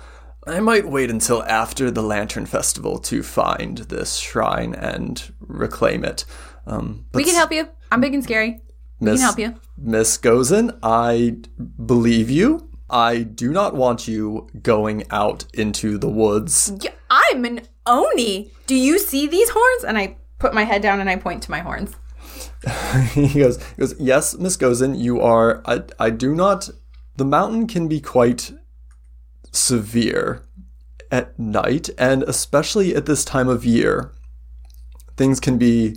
[0.46, 6.24] I might wait until after the Lantern Festival to find this shrine and reclaim it.
[6.66, 7.68] Um, but We can help you.
[7.92, 8.60] I'm big and scary.
[9.00, 9.60] We Miss, can help you.
[9.76, 11.36] Miss Gozen, I
[11.84, 12.70] believe you.
[12.90, 16.72] I do not want you going out into the woods.
[16.80, 18.52] Yeah, I'm an Oni.
[18.66, 19.84] Do you see these horns?
[19.84, 21.96] And I put my head down and I point to my horns.
[23.12, 25.62] he goes, he goes, yes, Miss Gozen, you are.
[25.66, 26.70] I, I do not.
[27.16, 28.52] The mountain can be quite
[29.52, 30.44] severe
[31.10, 34.12] at night, and especially at this time of year,
[35.16, 35.96] things can be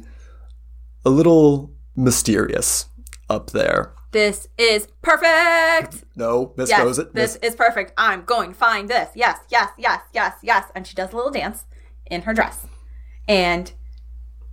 [1.03, 2.85] a little mysterious
[3.29, 3.91] up there.
[4.11, 6.05] This is perfect.
[6.15, 7.91] No, Miss Yes, Gozen, this Miss, is perfect.
[7.97, 9.09] I'm going to find this.
[9.15, 10.71] Yes, yes, yes, yes, yes.
[10.73, 11.65] And she does a little dance
[12.05, 12.65] in her dress.
[13.27, 13.73] And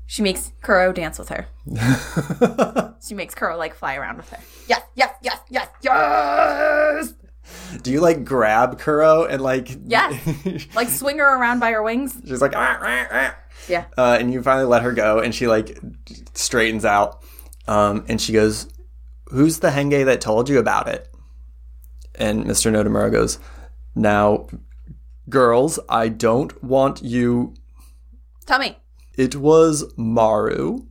[0.06, 1.46] she makes Kuro dance with her.
[3.06, 4.40] she makes Kuro like fly around with her.
[4.68, 7.14] Yes, yes, yes, yes, yes.
[7.82, 9.68] do you like grab Kuro and like?
[9.86, 10.66] Yes.
[10.74, 12.20] Like swing her around by her wings.
[12.26, 13.36] She's like, "Ah, ah, ah."
[13.68, 13.84] Yeah.
[13.96, 15.78] uh, and you finally let her go, and she like
[16.34, 17.22] straightens out,
[17.66, 18.68] um, and she goes,
[19.26, 21.08] "Who's the henge that told you about it?"
[22.14, 22.70] And Mr.
[22.70, 23.38] Notamura goes,
[23.94, 24.46] "Now,
[25.28, 27.54] girls, I don't want you.
[28.46, 28.78] Tell me.
[29.16, 30.86] It was Maru.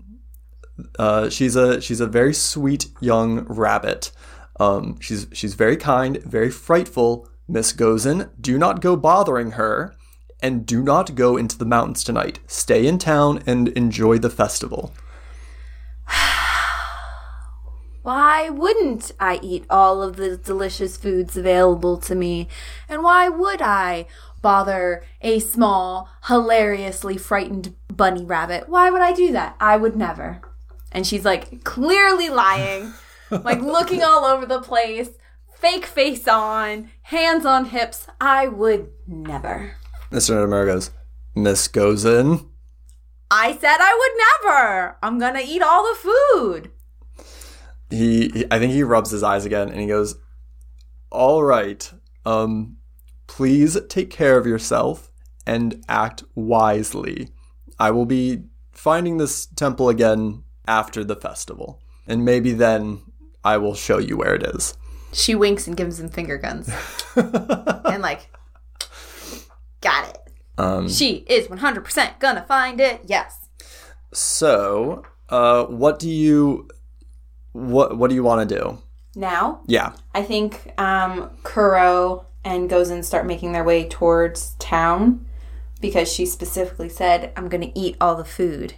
[0.97, 4.11] Uh, she's a she's a very sweet young rabbit.
[4.59, 7.27] Um, she's she's very kind, very frightful.
[7.47, 9.95] Miss Gozen, do not go bothering her."
[10.41, 12.41] And do not go into the mountains tonight.
[12.47, 14.91] Stay in town and enjoy the festival.
[18.03, 22.49] Why wouldn't I eat all of the delicious foods available to me?
[22.89, 24.07] And why would I
[24.41, 28.67] bother a small, hilariously frightened bunny rabbit?
[28.67, 29.55] Why would I do that?
[29.57, 30.41] I would never.
[30.91, 32.93] And she's like clearly lying,
[33.31, 35.11] like looking all over the place,
[35.55, 38.07] fake face on, hands on hips.
[38.19, 39.77] I would never.
[40.11, 40.31] Mr.
[40.35, 40.91] Notamura goes,
[41.35, 42.49] Miss Gozen,
[43.31, 44.97] I said I would never.
[45.01, 46.72] I'm gonna eat all the food.
[47.93, 50.15] He, he- I think he rubs his eyes again and he goes,
[51.11, 51.91] All right,
[52.25, 52.77] um,
[53.27, 55.11] please take care of yourself
[55.45, 57.29] and act wisely.
[57.79, 63.01] I will be finding this temple again after the festival, and maybe then
[63.43, 64.77] I will show you where it is.
[65.11, 66.69] She winks and gives him finger guns.
[67.15, 68.29] and like,
[69.81, 70.17] got it.
[70.57, 73.01] Um, She is 100% gonna find it.
[73.05, 73.47] Yes.
[74.13, 76.67] so, uh, what do you,
[77.53, 78.77] what, what do you want to do?
[79.15, 79.93] Now, Yeah.
[80.13, 85.25] I think um, Kuro and Gozen start making their way towards town
[85.79, 88.75] because she specifically said, I'm gonna eat all the food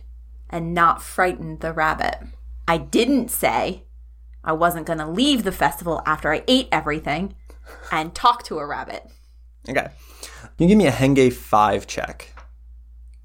[0.49, 2.17] and not frighten the rabbit.
[2.67, 3.83] I didn't say
[4.43, 7.35] I wasn't gonna leave the festival after I ate everything
[7.91, 9.07] and talk to a rabbit.
[9.69, 9.87] Okay.
[10.41, 12.33] Can you give me a Henge 5 check?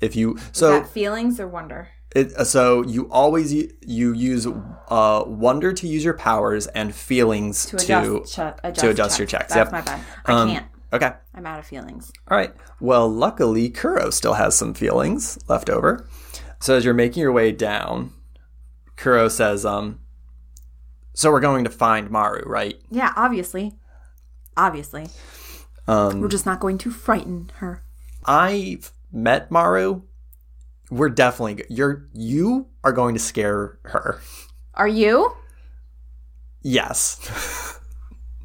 [0.01, 1.89] If you so that feelings or wonder?
[2.14, 4.46] It, so you always you use
[4.88, 9.11] uh wonder to use your powers and feelings To to, adjust, ch- adjust, to adjust
[9.11, 9.18] checks.
[9.18, 9.55] your checks.
[9.55, 9.73] That's Yep.
[9.73, 10.01] my bad.
[10.27, 10.66] I Um, can't.
[10.92, 11.12] Okay.
[11.35, 12.11] I'm out of feelings.
[12.29, 12.53] All right.
[12.81, 16.05] Well, luckily Kuro still has some feelings left over.
[16.59, 18.12] So as you're making your way down,
[18.96, 20.01] Kuro says um
[21.14, 22.81] so we're going to find Maru, right?
[22.90, 23.75] Yeah, obviously.
[24.57, 25.09] Obviously.
[25.87, 27.85] Um We're just not going to frighten her.
[28.25, 30.03] I've met Maru.
[30.90, 34.20] We're definitely you're you are going to scare her.
[34.74, 35.32] Are you?
[36.62, 37.76] Yes.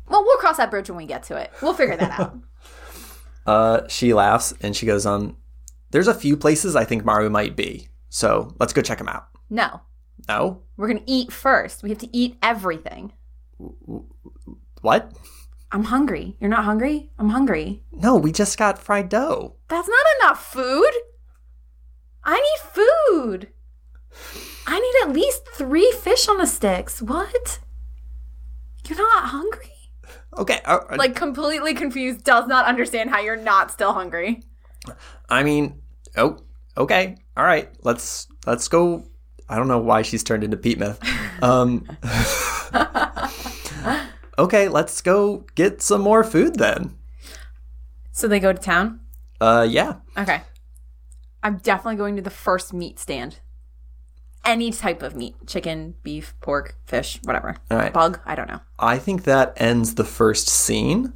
[0.07, 1.51] Well, we'll cross that bridge when we get to it.
[1.63, 2.37] We'll figure that out.
[3.47, 5.37] Uh, she laughs and she goes, um,
[5.91, 7.89] there's a few places I think Maru might be.
[8.09, 9.27] So let's go check them out.
[9.51, 9.81] No,
[10.27, 10.61] No?
[10.77, 11.81] we're to eat first.
[11.83, 13.13] We have to eat everything.
[14.81, 15.11] What?
[15.71, 16.37] I'm hungry.
[16.39, 17.11] You're not hungry?
[17.19, 17.83] I'm hungry.
[17.91, 19.55] No, we just got fried dough.
[19.67, 20.91] That's not enough food.
[22.25, 23.49] I need food.
[24.67, 27.01] I need at least three fish on the sticks.
[27.01, 27.59] What?
[28.87, 29.71] You're not hungry?
[30.37, 30.59] Okay.
[30.65, 34.43] uh, uh, Like, completely confused, does not understand how you're not still hungry.
[35.29, 35.81] I mean,
[36.17, 36.37] oh,
[36.77, 37.15] okay.
[37.37, 37.69] All right.
[37.83, 39.05] Let's let's go.
[39.49, 40.99] I don't know why she's turned into Pete Myth.
[41.41, 41.87] Um,
[44.39, 46.95] okay, let's go get some more food then.
[48.11, 49.01] So they go to town?
[49.39, 49.95] Uh, yeah.
[50.17, 50.41] Okay.
[51.45, 53.37] I'm definitely going to the first meat stand.
[54.43, 57.55] any type of meat chicken, beef, pork, fish, whatever.
[57.69, 57.93] All right.
[57.93, 58.61] Bug, I don't know.
[58.79, 61.13] I think that ends the first scene.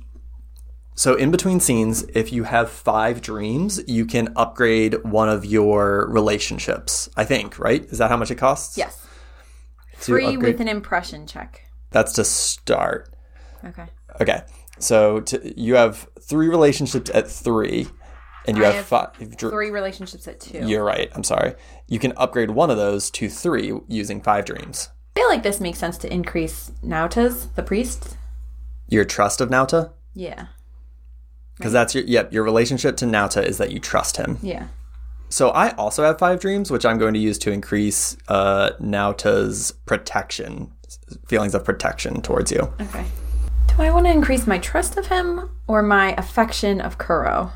[0.95, 6.07] So, in between scenes, if you have five dreams, you can upgrade one of your
[6.09, 7.09] relationships.
[7.15, 7.85] I think, right?
[7.85, 8.77] Is that how much it costs?
[8.77, 9.07] Yes.
[9.95, 11.63] Free upgrade- with an impression check.
[11.91, 13.13] That's to start.
[13.63, 13.85] Okay.
[14.21, 14.41] Okay.
[14.79, 17.87] So, to, you have three relationships at three,
[18.45, 19.37] and you I have, have five.
[19.37, 20.65] Three relationships at two.
[20.65, 21.11] You're right.
[21.13, 21.55] I'm sorry.
[21.87, 24.89] You can upgrade one of those to three using five dreams.
[25.15, 28.15] I feel like this makes sense to increase Nautas, the priest.
[28.87, 29.91] Your trust of Nauta?
[30.13, 30.47] Yeah.
[31.57, 34.37] Because that's your, yep, your relationship to Nauta is that you trust him.
[34.41, 34.67] Yeah.
[35.27, 39.71] So I also have five dreams, which I'm going to use to increase uh, Nauta's
[39.85, 40.71] protection,
[41.27, 42.73] feelings of protection towards you.
[42.81, 43.05] Okay.
[43.67, 47.51] Do I want to increase my trust of him or my affection of Kuro?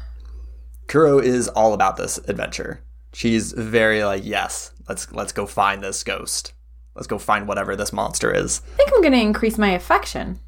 [0.87, 2.81] Kuro is all about this adventure.
[3.13, 6.53] She's very like, yes, let's let's go find this ghost.
[6.95, 8.61] Let's go find whatever this monster is.
[8.73, 10.39] I think I'm going to increase my affection.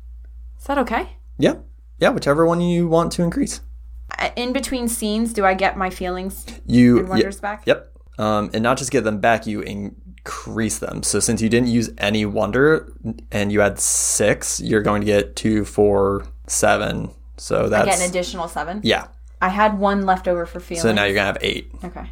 [0.59, 1.09] Is that okay?
[1.37, 1.55] Yeah,
[1.99, 3.61] yeah, whichever one you want to increase.
[4.35, 7.63] In between scenes, do I get my feelings You and wonders back?
[7.65, 7.91] Yep.
[8.17, 11.03] Um, and not just get them back, you increase them.
[11.03, 12.93] So since you didn't use any wonder
[13.31, 17.09] and you had six, you're going to get two, four, seven.
[17.37, 18.81] So I that's get an additional seven.
[18.83, 19.07] yeah.
[19.45, 20.81] I had one left over for feelings.
[20.81, 21.69] So now you're gonna have eight.
[21.83, 22.07] okay.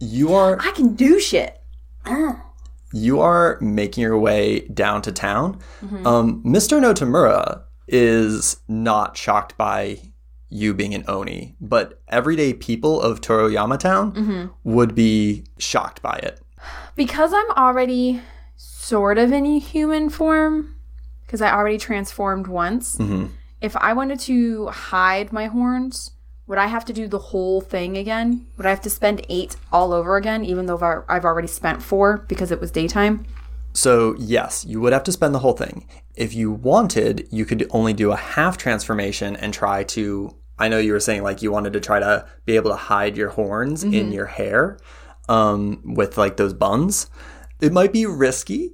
[0.00, 1.60] You are I can do shit.
[2.92, 5.58] you are making your way down to town.
[5.84, 6.06] Mm-hmm.
[6.06, 6.80] Um, Mr.
[6.80, 9.98] Notamura is not shocked by
[10.48, 14.46] you being an Oni, but everyday people of Toroyama Town Mm-hmm.
[14.64, 16.40] would be shocked by it.
[16.96, 18.20] Because I'm already
[18.56, 20.76] sort of in human form,
[21.26, 23.26] because I already transformed once, Mm-hmm.
[23.60, 26.12] if I wanted to hide my horns,
[26.50, 28.44] would I have to do the whole thing again?
[28.56, 32.24] Would I have to spend eight all over again, even though I've already spent four
[32.26, 33.24] because it was daytime?
[33.72, 35.86] So, yes, you would have to spend the whole thing.
[36.16, 40.34] If you wanted, you could only do a half transformation and try to.
[40.58, 43.16] I know you were saying like you wanted to try to be able to hide
[43.16, 44.76] your horns in your hair
[45.28, 47.08] um, with like those buns.
[47.60, 48.72] It might be risky,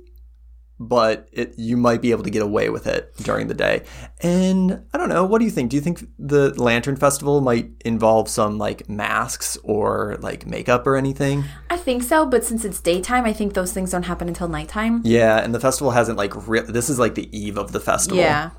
[0.79, 3.83] but it you might be able to get away with it during the day.
[4.20, 5.70] And I don't know, what do you think?
[5.70, 10.97] Do you think the Lantern Festival might involve some like masks or like makeup or
[10.97, 11.45] anything?
[11.70, 15.03] I think so, but since it's daytime, I think those things don't happen until nighttime.
[15.05, 18.18] Yeah, and the festival hasn't like re- this is like the eve of the festival.
[18.18, 18.51] Yeah.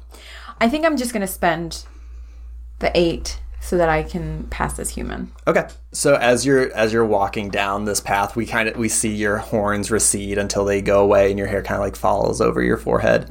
[0.59, 1.86] I think I'm just going to spend
[2.80, 5.30] the eight so that I can pass as human.
[5.45, 5.68] Okay.
[5.91, 9.38] So as you're as you're walking down this path, we kind of we see your
[9.38, 12.78] horns recede until they go away, and your hair kind of like falls over your
[12.78, 13.30] forehead.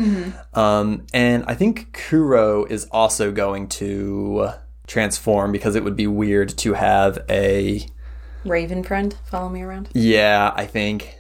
[0.52, 4.50] Um, and I think Kuro is also going to
[4.86, 7.86] transform because it would be weird to have a
[8.44, 9.88] Raven friend, follow me around.
[9.94, 10.52] yeah.
[10.54, 11.16] I think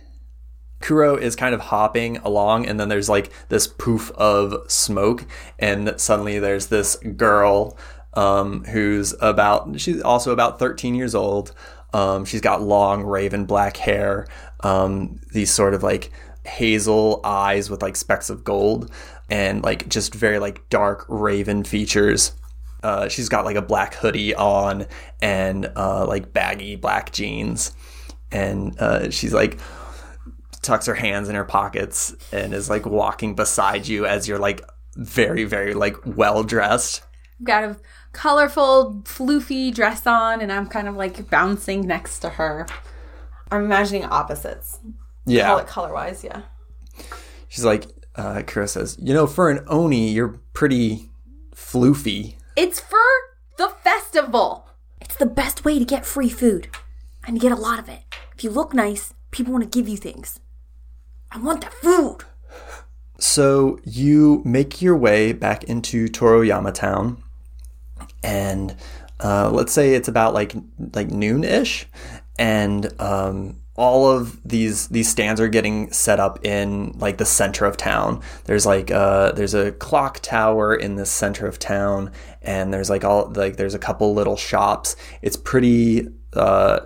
[0.80, 5.24] Kuro is kind of hopping along, and then there's like this poof of smoke,
[5.58, 7.76] and suddenly there's this girl
[8.16, 11.52] um, who's about, she's also about 13 years old.
[11.92, 14.26] Um, she's got long raven black hair,
[14.60, 16.10] um, these sort of like
[16.44, 18.90] hazel eyes with like specks of gold,
[19.30, 22.32] and like just very like dark raven features.
[22.82, 24.86] Uh, she's got like a black hoodie on
[25.22, 27.72] and uh, like baggy black jeans,
[28.30, 29.58] and uh, she's like
[30.62, 34.60] tucks her hands in her pockets and is like walking beside you as you're like
[34.96, 37.02] very very like well dressed.
[37.42, 37.76] Got a
[38.16, 42.66] colorful, floofy dress on, and I'm kind of like bouncing next to her.
[43.50, 44.78] I'm imagining opposites.
[44.82, 46.42] Call Yeah, it color wise, yeah.
[47.48, 47.86] she's like
[48.16, 51.10] uh, Kira says, you know, for an oni, you're pretty
[51.54, 52.36] floofy.
[52.56, 52.98] It's for
[53.58, 54.66] the festival.
[55.00, 56.68] It's the best way to get free food
[57.26, 58.00] and to get a lot of it.
[58.34, 60.40] If you look nice, people want to give you things.
[61.30, 62.18] I want that food.
[63.18, 67.22] So you make your way back into Toroyama Town,
[68.22, 68.76] and
[69.20, 70.54] uh, let's say it's about like
[70.94, 71.86] like noon ish,
[72.38, 77.64] and um, all of these these stands are getting set up in like the center
[77.64, 78.22] of town.
[78.44, 83.04] There's like uh, there's a clock tower in the center of town, and there's like
[83.04, 84.96] all like there's a couple little shops.
[85.22, 86.08] It's pretty.
[86.32, 86.80] Uh,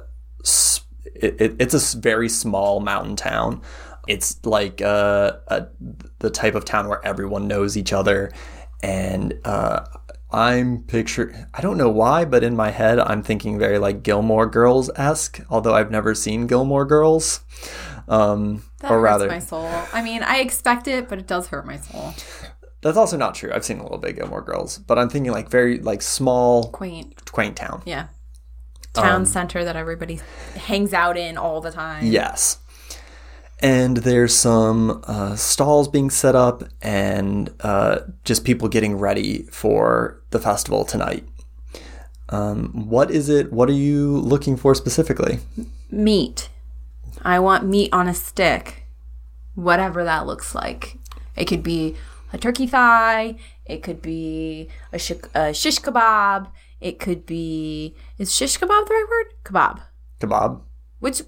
[0.45, 0.81] s-
[1.15, 3.61] it, it, it's a very small mountain town.
[4.09, 5.67] It's like uh, a,
[6.21, 8.33] the type of town where everyone knows each other,
[8.83, 9.85] and uh,
[10.33, 11.49] I'm picture.
[11.53, 15.41] I don't know why, but in my head, I'm thinking very like Gilmore Girls esque.
[15.51, 17.41] Although I've never seen Gilmore Girls,
[18.09, 19.69] um, That or hurts rather, my soul.
[19.93, 22.15] I mean, I expect it, but it does hurt my soul.
[22.81, 23.51] that's also not true.
[23.53, 26.71] I've seen a little bit of Gilmore Girls, but I'm thinking like very like small,
[26.71, 27.31] Quaint.
[27.33, 27.83] quaint town.
[27.85, 28.07] Yeah.
[28.93, 30.21] Town center that everybody
[30.57, 32.07] hangs out in all the time.
[32.07, 32.59] Yes.
[33.61, 40.23] And there's some uh, stalls being set up and uh, just people getting ready for
[40.31, 41.25] the festival tonight.
[42.31, 43.53] Um, what is it?
[43.53, 45.41] What are you looking for specifically?
[45.91, 46.49] Meat.
[47.23, 48.85] I want meat on a stick,
[49.55, 50.97] whatever that looks like.
[51.37, 51.97] It could be
[52.33, 53.37] a turkey thigh.
[53.67, 56.51] It could be a, sh- a shish kebab.
[56.81, 59.35] It could be is shish kebab the right word?
[59.45, 59.83] Kebab.
[60.21, 60.63] Kebab.
[61.01, 61.23] Which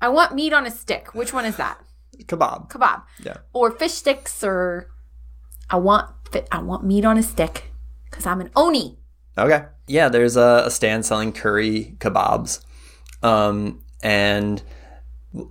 [0.00, 1.14] I want meat on a stick.
[1.14, 1.78] Which one is that?
[2.24, 2.70] Kebab.
[2.70, 3.02] Kebab.
[3.22, 3.38] Yeah.
[3.52, 4.42] Or fish sticks.
[4.44, 4.90] Or
[5.70, 7.70] I want fi- I want meat on a stick
[8.10, 8.98] because I'm an oni.
[9.36, 9.64] Okay.
[9.86, 12.60] Yeah, there's a, a stand selling curry kebabs.
[13.22, 14.62] Um, and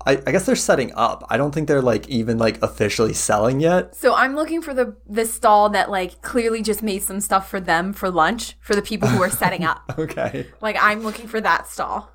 [0.05, 1.25] I, I guess they're setting up.
[1.29, 3.95] I don't think they're like even like officially selling yet.
[3.95, 7.59] So I'm looking for the the stall that like clearly just made some stuff for
[7.59, 9.83] them for lunch for the people who are setting up.
[9.97, 10.47] Okay.
[10.61, 12.11] Like I'm looking for that stall.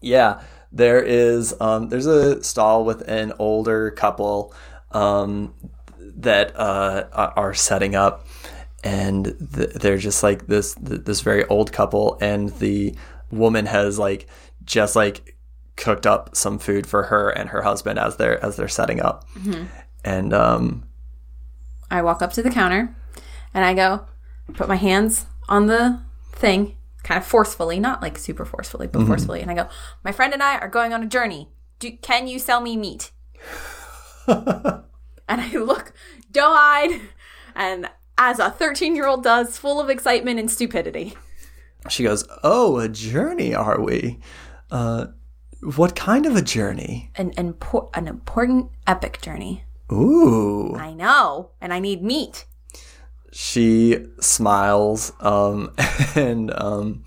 [0.00, 0.42] Yeah,
[0.72, 1.54] there is.
[1.60, 4.54] Um, there's a stall with an older couple
[4.92, 5.54] um,
[5.98, 8.26] that uh, are setting up,
[8.84, 12.94] and th- they're just like this th- this very old couple, and the
[13.30, 14.26] woman has like
[14.64, 15.36] just like
[15.76, 19.28] cooked up some food for her and her husband as they're as they're setting up,
[20.04, 20.84] and um,
[21.90, 22.94] I walk up to the counter
[23.54, 24.06] and I go
[24.54, 26.00] put my hands on the
[26.32, 26.76] thing
[27.06, 29.40] kind of forcefully, not like super forcefully, but forcefully.
[29.40, 29.68] And I go,
[30.02, 31.48] "My friend and I are going on a journey.
[31.78, 33.12] Do, can you sell me meat?"
[34.26, 34.82] and
[35.28, 35.92] I look
[36.32, 37.00] doe-eyed
[37.54, 37.88] and
[38.18, 41.14] as a 13-year-old does, full of excitement and stupidity.
[41.88, 44.18] she goes, "Oh, a journey, are we?
[44.70, 45.06] Uh,
[45.76, 47.12] what kind of a journey?
[47.14, 47.54] An, an,
[47.94, 49.64] an important epic journey.
[49.92, 52.46] Ooh." I know, and I need meat.
[53.36, 55.70] She smiles um,
[56.16, 57.04] and um,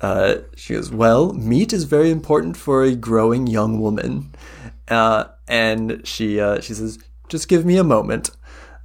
[0.00, 4.34] uh, she goes, Well, meat is very important for a growing young woman.
[4.88, 6.98] Uh, and she, uh, she says,
[7.28, 8.30] Just give me a moment.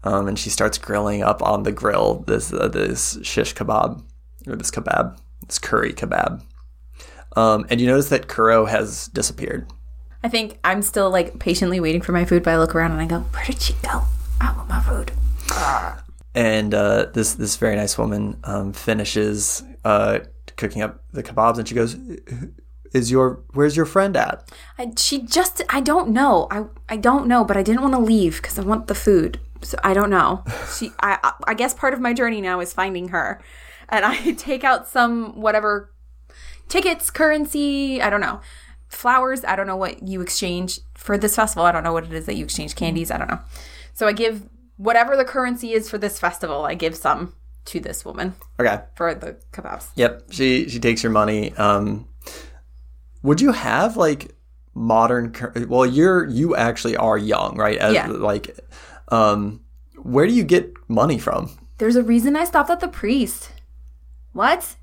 [0.04, 4.04] Um, and she starts grilling up on the grill this, uh, this shish kebab,
[4.46, 5.18] or this kebab,
[5.48, 6.44] this curry kebab.
[7.36, 9.68] Um, and you notice that Kuro has disappeared.
[10.24, 13.02] I think I'm still like patiently waiting for my food, but I look around and
[13.02, 14.04] I go, Where did she go?
[14.40, 15.12] I want my food.
[16.38, 20.20] And uh, this this very nice woman um, finishes uh,
[20.56, 21.98] cooking up the kebabs, and she goes,
[22.94, 26.48] "Is your where's your friend at?" I, she just, I don't know.
[26.52, 29.40] I, I don't know, but I didn't want to leave because I want the food.
[29.64, 30.44] So I don't know.
[30.78, 33.42] She, I, I- I guess part of my journey now is finding her.
[33.90, 35.92] And I take out some whatever
[36.70, 38.42] tickets, currency, I don't know.
[38.90, 41.66] Flowers, I don't know what you exchange for this festival.
[41.66, 42.76] I don't know what it is that you exchange.
[42.76, 43.40] Candies, I don't know.
[43.94, 44.48] So I give
[44.78, 47.34] whatever the currency is for this festival, I give some
[47.66, 48.80] to this woman Okay.
[48.96, 49.88] for the kebabs.
[49.96, 50.28] Yep.
[50.32, 51.54] She she takes your money.
[51.56, 52.08] Um,
[53.24, 54.32] would you have like
[54.74, 55.32] modern?
[55.34, 57.78] cur- Well, you're you actually are young, right?
[57.78, 58.08] As, Yeah.
[58.08, 58.58] Like,
[59.10, 59.62] um,
[60.02, 61.50] where do you get money from?
[61.80, 63.52] There's a reason I stopped at the priest.
[64.34, 64.76] What?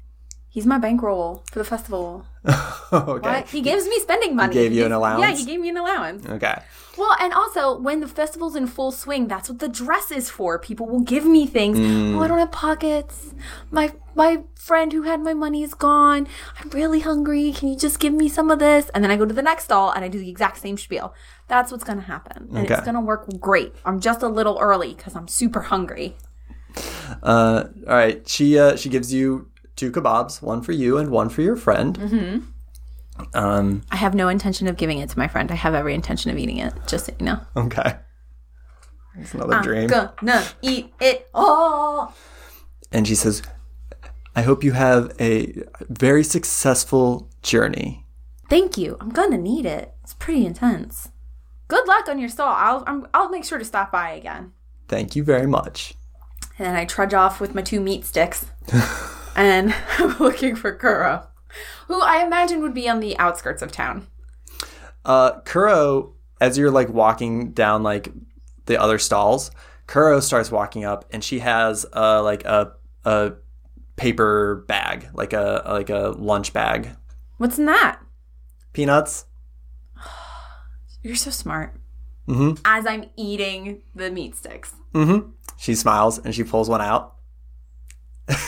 [0.48, 2.26] He's my bankroll for the festival.
[2.92, 3.28] okay.
[3.28, 3.48] What?
[3.48, 4.54] He gives me spending money.
[4.54, 5.20] He gave you an allowance?
[5.22, 6.26] Yeah, he gave me an allowance.
[6.26, 6.62] Okay.
[6.96, 10.58] Well, and also when the festival's in full swing, that's what the dress is for.
[10.58, 11.78] People will give me things.
[11.78, 12.14] Mm.
[12.14, 13.34] Oh, I don't have pockets.
[13.70, 16.28] My my friend who had my money is gone.
[16.60, 17.52] I'm really hungry.
[17.52, 18.90] Can you just give me some of this?
[18.94, 21.14] And then I go to the next stall and I do the exact same spiel.
[21.48, 22.74] That's what's gonna happen, and Okay.
[22.74, 23.74] it's gonna work great.
[23.84, 26.16] I'm just a little early because I'm super hungry.
[27.22, 28.28] Uh, all right.
[28.28, 31.98] She uh, she gives you two kebabs, one for you and one for your friend.
[31.98, 32.38] Mm-hmm.
[33.34, 33.82] Um.
[33.90, 35.50] I have no intention of giving it to my friend.
[35.50, 36.74] I have every intention of eating it.
[36.86, 37.40] Just so you know.
[37.56, 37.96] Okay.
[39.16, 39.86] It's another dream.
[39.86, 42.14] Gonna eat it all.
[42.90, 43.42] and she says,
[44.34, 48.04] I hope you have a very successful journey.
[48.50, 48.96] Thank you.
[49.00, 49.94] I'm gonna need it.
[50.02, 51.10] It's pretty intense.
[51.68, 52.52] Good luck on your stall.
[52.56, 54.52] I'll I'm, I'll make sure to stop by again.
[54.88, 55.94] Thank you very much.
[56.58, 58.46] And then I trudge off with my two meat sticks,
[59.36, 61.26] and I'm looking for Kuro,
[61.88, 64.06] who I imagine would be on the outskirts of town.
[65.04, 68.08] Uh, Kuro, as you're like walking down like
[68.66, 69.50] the other stalls,
[69.86, 72.72] Kuro starts walking up and she has uh, like a,
[73.04, 73.32] a
[73.96, 76.90] paper bag, like a, like a lunch bag.
[77.36, 78.00] What's in that?
[78.72, 79.26] Peanuts.
[81.02, 81.74] You're so smart.
[82.26, 82.58] Mhm.
[82.64, 84.72] As I'm eating the meat sticks.
[84.94, 85.28] Mm-hmm.
[85.58, 87.16] She smiles and she pulls one out.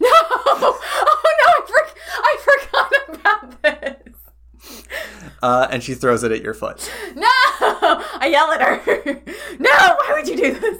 [0.00, 0.08] No!
[0.10, 1.48] Oh no!
[1.48, 1.94] I, for-
[2.24, 5.31] I forgot about this.
[5.42, 6.90] Uh, and she throws it at your foot.
[7.14, 7.28] No!
[7.60, 8.80] I yell at her.
[9.58, 9.70] no!
[9.70, 10.78] Why would you do this?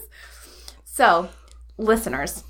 [0.84, 1.28] So,
[1.76, 2.44] listeners,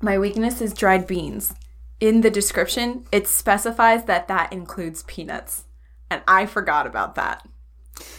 [0.00, 1.54] my weakness is dried beans.
[2.00, 5.64] In the description, it specifies that that includes peanuts.
[6.10, 7.46] And I forgot about that.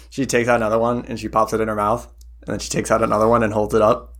[0.09, 2.07] She takes out another one and she pops it in her mouth.
[2.45, 4.15] And then she takes out another one and holds it up.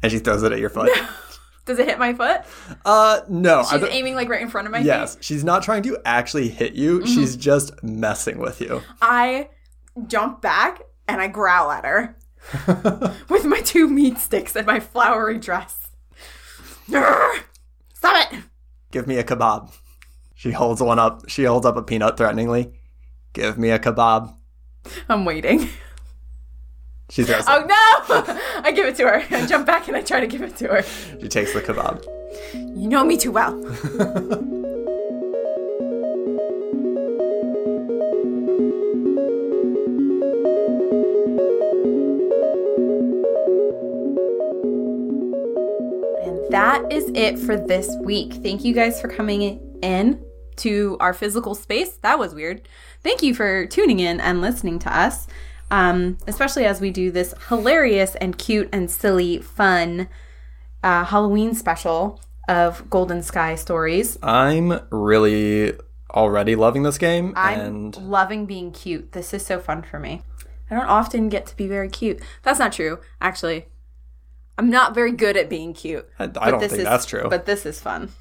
[0.00, 0.90] And she throws it at your foot.
[1.66, 2.42] Does it hit my foot?
[2.84, 3.62] uh, no.
[3.64, 4.86] She's don't- aiming like right in front of my face.
[4.86, 5.16] yes.
[5.20, 6.98] She's not trying to actually hit you.
[7.00, 7.06] Mm-hmm.
[7.14, 8.82] She's just messing with you.
[9.00, 9.48] I
[10.06, 12.16] jump back and I growl at her
[13.28, 15.88] with my two meat sticks and my flowery dress.
[16.86, 18.40] Stop it!
[18.90, 19.72] Give me a kebab.
[20.34, 21.28] She holds one up.
[21.28, 22.72] She holds up a peanut threateningly.
[23.32, 24.34] Give me a kebab.
[25.08, 25.68] I'm waiting.
[27.10, 28.38] She throws Oh no!
[28.62, 29.22] I give it to her.
[29.30, 30.82] I jump back and I try to give it to her.
[30.82, 32.04] She takes the kebab.
[32.54, 33.54] You know me too well.
[46.24, 48.34] And that is it for this week.
[48.42, 50.24] Thank you guys for coming in
[50.56, 51.96] to our physical space.
[51.98, 52.66] That was weird.
[53.02, 55.26] Thank you for tuning in and listening to us,
[55.74, 60.08] um, especially as we do this hilarious and cute and silly, fun
[60.84, 64.16] uh, Halloween special of Golden Sky stories.
[64.22, 65.72] I'm really
[66.10, 67.32] already loving this game.
[67.34, 69.10] I'm and loving being cute.
[69.12, 70.22] This is so fun for me.
[70.70, 72.20] I don't often get to be very cute.
[72.44, 73.66] That's not true, actually.
[74.56, 76.08] I'm not very good at being cute.
[76.20, 77.26] I, I don't think is- that's true.
[77.28, 78.12] But this is fun.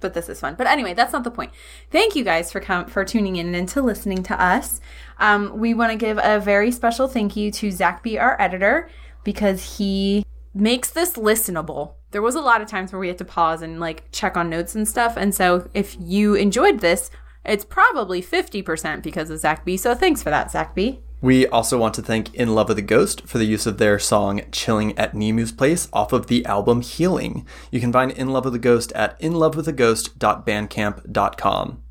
[0.00, 0.54] But this is fun.
[0.56, 1.52] But anyway, that's not the point.
[1.90, 4.80] Thank you guys for com- for tuning in and to listening to us.
[5.18, 8.88] Um, we want to give a very special thank you to Zach B, our editor,
[9.24, 10.24] because he
[10.54, 11.94] makes this listenable.
[12.10, 14.48] There was a lot of times where we had to pause and like check on
[14.48, 15.16] notes and stuff.
[15.16, 17.10] And so if you enjoyed this,
[17.44, 19.76] it's probably 50% because of Zach B.
[19.76, 21.00] So thanks for that, Zach B.
[21.20, 23.98] We also want to thank In Love with a Ghost for the use of their
[23.98, 27.44] song Chilling at Nemu's Place off of the album Healing.
[27.72, 31.82] You can find In Love with a Ghost at inlovewithaghost.bandcamp.com.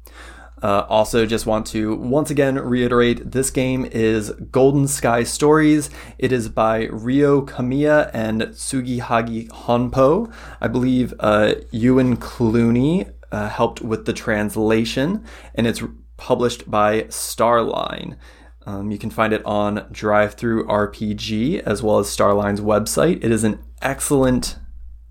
[0.64, 5.90] Uh, also, just want to once again reiterate this game is Golden Sky Stories.
[6.18, 10.34] It is by Ryo Kamiya and Tsugihagi Honpo.
[10.62, 15.84] I believe uh, Ewen Cluney uh, helped with the translation, and it's
[16.16, 18.16] published by Starline.
[18.68, 23.24] Um, you can find it on DriveThruRPG as well as Starline's website.
[23.24, 24.58] It is an excellent.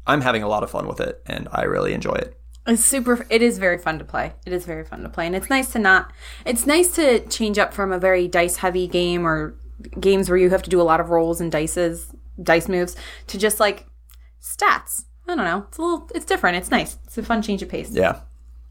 [0.07, 2.39] I'm having a lot of fun with it, and I really enjoy it.
[2.67, 3.27] It's super.
[3.31, 4.35] It is very fun to play.
[4.45, 6.13] It is very fun to play, and it's nice to not.
[6.45, 9.57] It's nice to change up from a very dice heavy game or
[9.99, 12.95] games where you have to do a lot of rolls and dices, dice moves,
[13.29, 13.87] to just like
[14.43, 15.07] stats.
[15.27, 15.65] I don't know.
[15.69, 16.11] It's a little.
[16.15, 16.59] It's different.
[16.59, 16.99] It's nice.
[17.07, 17.91] It's a fun change of pace.
[17.91, 18.21] Yeah.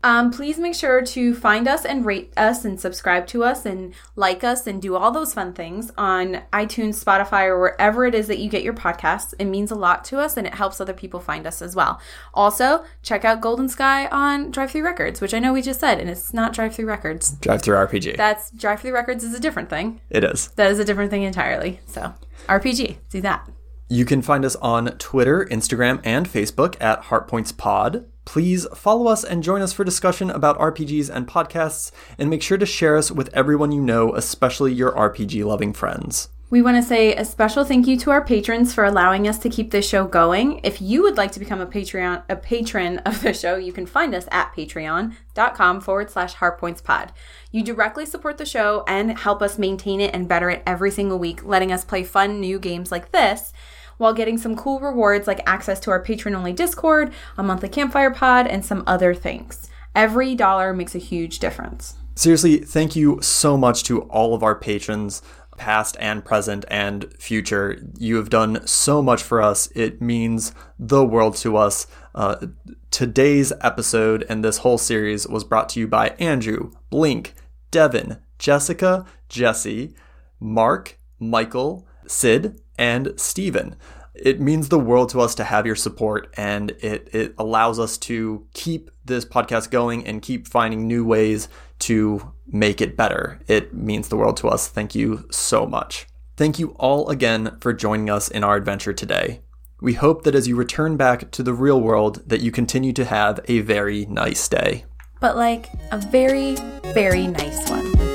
[0.06, 3.92] Um, please make sure to find us and rate us and subscribe to us and
[4.16, 8.28] like us and do all those fun things on iTunes, Spotify, or wherever it is
[8.28, 9.34] that you get your podcasts.
[9.40, 12.00] It means a lot to us and it helps other people find us as well.
[12.36, 16.00] Also, check out Golden Sky on Drive Through Records, which I know we just said,
[16.00, 17.32] and it's not Drive Through Records.
[17.38, 18.16] DriveThruRPG.
[18.16, 20.02] That's Drive Through Records is a different thing.
[20.12, 20.50] it is.
[20.50, 21.80] That is a different thing entirely.
[21.88, 22.14] So,
[22.48, 23.50] RPG, do that.
[23.90, 28.06] You can find us on Twitter, Instagram, and Facebook at HeartPointsPod.
[28.26, 32.58] Please follow us and join us for discussion about RPGs and podcasts, and make sure
[32.58, 36.30] to share us with everyone you know, especially your RPG loving friends.
[36.52, 39.50] We want to say a special thank you to our patrons for allowing us to
[39.50, 40.62] keep this show going.
[40.64, 43.86] If you would like to become a Patreon a patron of the show, you can
[43.86, 47.10] find us at patreon.com forward slash heartpointspod.
[47.52, 51.18] You directly support the show and help us maintain it and better it every single
[51.18, 53.52] week, letting us play fun new games like this
[53.98, 58.12] while getting some cool rewards like access to our patron only Discord, a monthly campfire
[58.12, 59.70] pod, and some other things.
[59.96, 61.96] Every dollar makes a huge difference.
[62.16, 65.22] Seriously, thank you so much to all of our patrons,
[65.58, 67.82] past and present and future.
[67.98, 69.68] You have done so much for us.
[69.76, 71.88] It means the world to us.
[72.14, 72.48] Uh,
[72.92, 77.34] today's episode and this whole series was brought to you by Andrew, Blink,
[77.72, 79.96] Devin, Jessica, Jesse,
[80.40, 83.76] Mark, Michael, Sid, and Stephen.
[84.14, 87.98] It means the world to us to have your support, and it, it allows us
[88.00, 91.50] to keep this podcast going and keep finding new ways
[91.80, 93.40] to make it better.
[93.48, 94.68] It means the world to us.
[94.68, 96.08] Thank you so much.
[96.38, 99.42] Thank you all again for joining us in our adventure today.
[99.82, 103.06] We hope that as you return back to the real world that you continue to
[103.06, 104.86] have a very nice day.
[105.20, 106.56] But like a very,
[106.94, 108.15] very nice one.